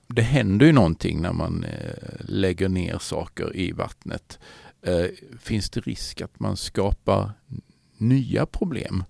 det 0.07 0.23
händer 0.23 0.67
ju 0.67 0.73
någonting 0.73 1.23
när 1.23 1.33
man 1.33 1.65
eh, 1.65 2.15
lägger 2.29 2.69
ner 2.69 2.99
saker 2.99 3.57
i 3.57 3.73
vattnet. 3.73 4.39
Eh, 4.83 5.07
finns 5.41 5.71
det 5.71 5.81
risk 5.81 6.21
att 6.21 6.41
man 6.41 6.57
skapar 6.57 7.31
nya 7.99 8.47
problem? 8.47 9.05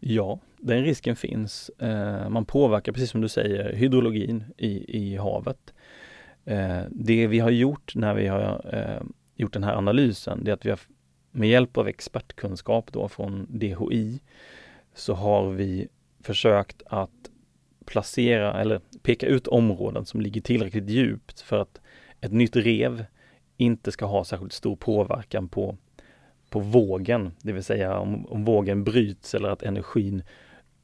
Ja, 0.00 0.40
den 0.58 0.84
risken 0.84 1.16
finns. 1.16 1.68
Eh, 1.68 2.28
man 2.28 2.44
påverkar, 2.44 2.92
precis 2.92 3.10
som 3.10 3.20
du 3.20 3.28
säger, 3.28 3.72
hydrologin 3.72 4.44
i, 4.56 4.98
i 4.98 5.16
havet. 5.16 5.74
Det 6.88 7.26
vi 7.26 7.38
har 7.38 7.50
gjort 7.50 7.94
när 7.94 8.14
vi 8.14 8.26
har 8.26 8.62
gjort 9.36 9.52
den 9.52 9.64
här 9.64 9.74
analysen, 9.74 10.44
det 10.44 10.50
är 10.50 10.54
att 10.54 10.66
vi 10.66 10.70
har 10.70 10.80
med 11.30 11.48
hjälp 11.48 11.76
av 11.76 11.88
expertkunskap 11.88 12.92
då 12.92 13.08
från 13.08 13.46
DHI 13.50 14.20
så 14.94 15.14
har 15.14 15.50
vi 15.50 15.88
försökt 16.20 16.82
att 16.86 17.30
placera 17.86 18.60
eller 18.60 18.80
peka 19.02 19.26
ut 19.26 19.46
områden 19.46 20.04
som 20.04 20.20
ligger 20.20 20.40
tillräckligt 20.40 20.88
djupt 20.88 21.40
för 21.40 21.58
att 21.58 21.80
ett 22.20 22.32
nytt 22.32 22.56
rev 22.56 23.04
inte 23.56 23.92
ska 23.92 24.06
ha 24.06 24.24
särskilt 24.24 24.52
stor 24.52 24.76
påverkan 24.76 25.48
på, 25.48 25.76
på 26.50 26.60
vågen, 26.60 27.32
det 27.42 27.52
vill 27.52 27.64
säga 27.64 27.98
om, 27.98 28.26
om 28.26 28.44
vågen 28.44 28.84
bryts 28.84 29.34
eller 29.34 29.48
att 29.48 29.62
energin 29.62 30.22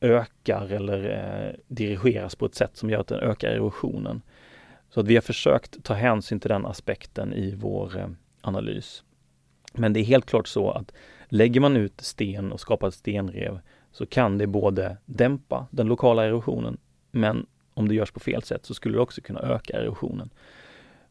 ökar 0.01 0.73
eller 0.73 1.05
eh, 1.11 1.61
dirigeras 1.69 2.37
på 2.37 2.47
ett 2.47 2.55
sätt 2.55 2.77
som 2.77 2.91
gör 2.91 3.01
att 3.01 3.07
den 3.07 3.21
ökar 3.21 3.49
erosionen. 3.49 4.23
Så 4.91 5.01
att 5.01 5.07
vi 5.07 5.15
har 5.15 5.23
försökt 5.23 5.85
ta 5.85 5.95
hänsyn 5.95 6.41
till 6.41 6.49
den 6.49 6.67
aspekten 6.67 7.33
i 7.33 7.55
vår 7.55 7.99
eh, 7.99 8.09
analys. 8.41 9.03
Men 9.73 9.93
det 9.93 10.01
är 10.01 10.05
helt 10.05 10.27
klart 10.27 10.49
så 10.49 10.71
att 10.71 10.93
lägger 11.29 11.61
man 11.61 11.77
ut 11.77 12.01
sten 12.01 12.53
och 12.53 12.61
skapar 12.61 12.89
ett 12.89 12.95
stenrev 12.95 13.61
så 13.93 14.07
kan 14.07 14.39
det 14.39 14.47
både 14.47 14.97
dämpa 15.05 15.67
den 15.71 15.87
lokala 15.87 16.25
erosionen, 16.25 16.79
men 17.11 17.47
om 17.75 17.89
det 17.89 17.95
görs 17.95 18.11
på 18.11 18.21
fel 18.21 18.43
sätt 18.43 18.67
så 18.67 18.75
skulle 18.75 18.97
det 18.97 19.03
också 19.03 19.21
kunna 19.21 19.41
öka 19.41 19.73
erosionen. 19.73 20.31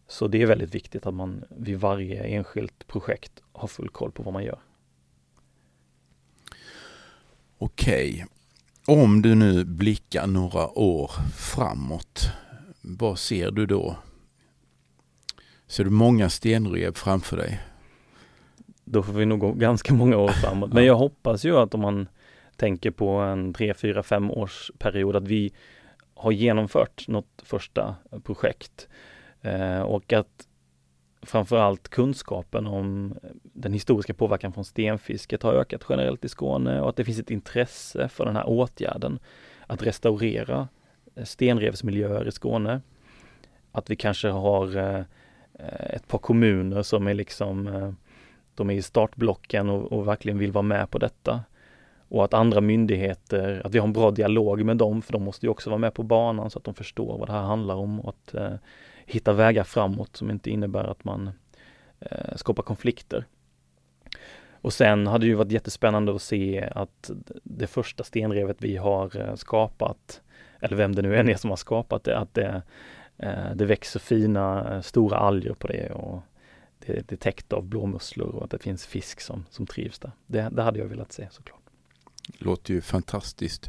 Så 0.07 0.27
det 0.27 0.41
är 0.41 0.45
väldigt 0.45 0.75
viktigt 0.75 1.05
att 1.05 1.13
man 1.13 1.43
vid 1.49 1.79
varje 1.79 2.23
enskilt 2.23 2.87
projekt 2.87 3.43
har 3.51 3.67
full 3.67 3.89
koll 3.89 4.11
på 4.11 4.23
vad 4.23 4.33
man 4.33 4.43
gör. 4.43 4.59
Okej, 7.57 8.25
om 8.87 9.21
du 9.21 9.35
nu 9.35 9.65
blickar 9.65 10.27
några 10.27 10.79
år 10.79 11.11
framåt, 11.35 12.21
vad 12.81 13.19
ser 13.19 13.51
du 13.51 13.65
då? 13.65 13.95
Ser 15.67 15.83
du 15.83 15.89
många 15.89 16.29
stenrev 16.29 16.93
framför 16.93 17.37
dig? 17.37 17.59
Då 18.85 19.03
får 19.03 19.13
vi 19.13 19.25
nog 19.25 19.39
gå 19.39 19.51
ganska 19.51 19.93
många 19.93 20.17
år 20.17 20.27
framåt. 20.27 20.73
Men 20.73 20.85
jag 20.85 20.95
hoppas 20.95 21.45
ju 21.45 21.57
att 21.57 21.73
om 21.73 21.81
man 21.81 22.07
tänker 22.55 22.91
på 22.91 23.09
en 23.09 23.53
tre, 23.53 23.73
fyra, 23.73 24.03
fem 24.03 24.31
års 24.31 24.71
period 24.77 25.15
att 25.15 25.27
vi 25.27 25.53
har 26.17 26.31
genomfört 26.31 27.07
något 27.07 27.43
första 27.43 27.95
projekt 28.23 28.87
eh, 29.41 29.81
och 29.81 30.13
att 30.13 30.47
framförallt 31.21 31.89
kunskapen 31.89 32.67
om 32.67 33.15
den 33.43 33.73
historiska 33.73 34.13
påverkan 34.13 34.53
från 34.53 34.65
stenfisket 34.65 35.43
har 35.43 35.53
ökat 35.53 35.85
generellt 35.89 36.25
i 36.25 36.29
Skåne 36.29 36.81
och 36.81 36.89
att 36.89 36.95
det 36.95 37.05
finns 37.05 37.19
ett 37.19 37.31
intresse 37.31 38.09
för 38.09 38.25
den 38.25 38.35
här 38.35 38.49
åtgärden 38.49 39.19
att 39.67 39.83
restaurera 39.83 40.67
eh, 41.15 41.23
stenrevsmiljöer 41.23 42.27
i 42.27 42.31
Skåne. 42.31 42.81
Att 43.71 43.89
vi 43.89 43.95
kanske 43.95 44.27
har 44.27 44.77
eh, 44.77 45.03
ett 45.79 46.07
par 46.07 46.17
kommuner 46.17 46.83
som 46.83 47.07
är 47.07 47.13
liksom 47.13 47.67
eh, 47.67 47.91
de 48.55 48.69
är 48.69 48.73
i 48.73 48.81
startblocken 48.81 49.69
och, 49.69 49.91
och, 49.91 50.07
verkligen 50.07 50.37
vill 50.37 50.51
vara 50.51 50.61
med 50.61 50.89
på 50.89 50.97
detta. 50.97 51.41
Och 52.09 52.23
att 52.23 52.33
andra 52.33 52.61
myndigheter, 52.61 53.61
att 53.65 53.75
vi 53.75 53.79
har 53.79 53.87
en 53.87 53.93
bra 53.93 54.11
dialog 54.11 54.65
med 54.65 54.77
dem, 54.77 55.01
för 55.01 55.13
de 55.13 55.23
måste 55.23 55.45
ju 55.45 55.49
också 55.49 55.69
vara 55.69 55.79
med 55.79 55.93
på 55.93 56.03
banan 56.03 56.49
så 56.49 56.59
att 56.59 56.65
de 56.65 56.73
förstår 56.73 57.17
vad 57.17 57.27
det 57.27 57.33
här 57.33 57.41
handlar 57.41 57.75
om 57.75 57.99
och 57.99 58.09
att 58.09 58.33
eh, 58.33 58.53
hitta 59.05 59.33
vägar 59.33 59.63
framåt 59.63 60.15
som 60.15 60.31
inte 60.31 60.49
innebär 60.49 60.83
att 60.83 61.03
man 61.03 61.29
eh, 61.99 62.35
skapar 62.35 62.63
konflikter. 62.63 63.25
Och 64.61 64.73
sen 64.73 65.07
hade 65.07 65.25
det 65.25 65.29
ju 65.29 65.35
varit 65.35 65.51
jättespännande 65.51 66.15
att 66.15 66.21
se 66.21 66.69
att 66.71 67.11
det 67.43 67.67
första 67.67 68.03
stenrevet 68.03 68.57
vi 68.59 68.77
har 68.77 69.19
eh, 69.19 69.35
skapat, 69.35 70.21
eller 70.59 70.77
vem 70.77 70.95
det 70.95 71.01
nu 71.01 71.17
än 71.17 71.29
är 71.29 71.35
som 71.35 71.49
har 71.49 71.57
skapat 71.57 72.03
det, 72.03 72.17
att 72.17 72.33
det, 72.33 72.61
eh, 73.17 73.55
det 73.55 73.65
växer 73.65 73.99
fina 73.99 74.75
eh, 74.75 74.81
stora 74.81 75.17
alger 75.17 75.53
på 75.53 75.67
det 75.67 75.91
och 75.91 76.21
det, 76.85 77.07
det 77.07 77.15
är 77.15 77.17
täckt 77.17 77.53
av 77.53 77.63
blåmusslor 77.63 78.35
och 78.35 78.43
att 78.43 78.51
det 78.51 78.59
finns 78.59 78.85
fisk 78.85 79.21
som, 79.21 79.45
som 79.49 79.67
trivs 79.67 79.99
där. 79.99 80.11
Det, 80.25 80.49
det 80.51 80.61
hade 80.63 80.79
jag 80.79 80.85
velat 80.85 81.11
se 81.11 81.27
såklart. 81.31 81.66
Låter 82.37 82.73
ju 82.73 82.81
fantastiskt. 82.81 83.67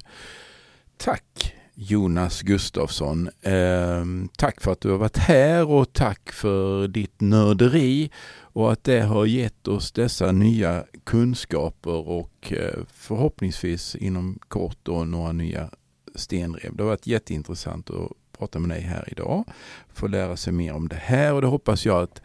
Tack 0.97 1.55
Jonas 1.75 2.43
Gustafsson. 2.43 3.29
Eh, 3.43 4.05
tack 4.37 4.61
för 4.61 4.73
att 4.73 4.81
du 4.81 4.91
har 4.91 4.99
varit 4.99 5.17
här 5.17 5.69
och 5.69 5.93
tack 5.93 6.33
för 6.33 6.89
ditt 6.89 7.21
nörderi 7.21 8.11
och 8.37 8.73
att 8.73 8.85
det 8.85 9.01
har 9.01 9.27
gett 9.27 9.69
oss 9.69 9.93
dessa 9.93 10.33
nya 10.33 10.85
kunskaper 11.05 12.09
och 12.09 12.53
eh, 12.53 12.79
förhoppningsvis 12.93 13.95
inom 13.95 14.39
kort 14.49 14.79
då 14.83 15.05
några 15.05 15.33
nya 15.33 15.71
stenrev. 16.15 16.77
Det 16.77 16.83
har 16.83 16.91
varit 16.91 17.07
jätteintressant 17.07 17.91
att 17.91 18.13
prata 18.39 18.59
med 18.59 18.71
dig 18.71 18.81
här 18.81 19.09
idag. 19.13 19.45
Få 19.93 20.07
lära 20.07 20.37
sig 20.37 20.53
mer 20.53 20.73
om 20.73 20.89
det 20.89 20.97
här 20.97 21.33
och 21.33 21.41
det 21.41 21.47
hoppas 21.47 21.87
jag 21.87 22.03
att 22.03 22.23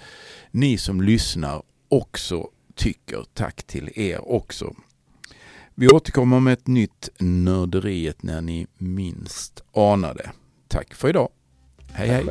ni 0.52 0.78
som 0.78 1.02
lyssnar 1.02 1.64
också 1.90 2.50
tycker. 2.76 3.26
Tack 3.34 3.64
till 3.64 3.92
er 3.96 4.32
också. 4.32 4.76
Vi 5.76 5.88
återkommer 5.88 6.40
med 6.40 6.54
ett 6.54 6.68
nytt 6.68 7.10
Nörderiet 7.20 8.24
när 8.24 8.42
ni 8.42 8.68
minst 8.78 9.64
anar 9.76 10.14
det. 10.14 10.32
Tack 10.68 10.94
för 10.94 11.10
idag. 11.10 11.30
Hej 11.92 12.10
hej. 12.10 12.26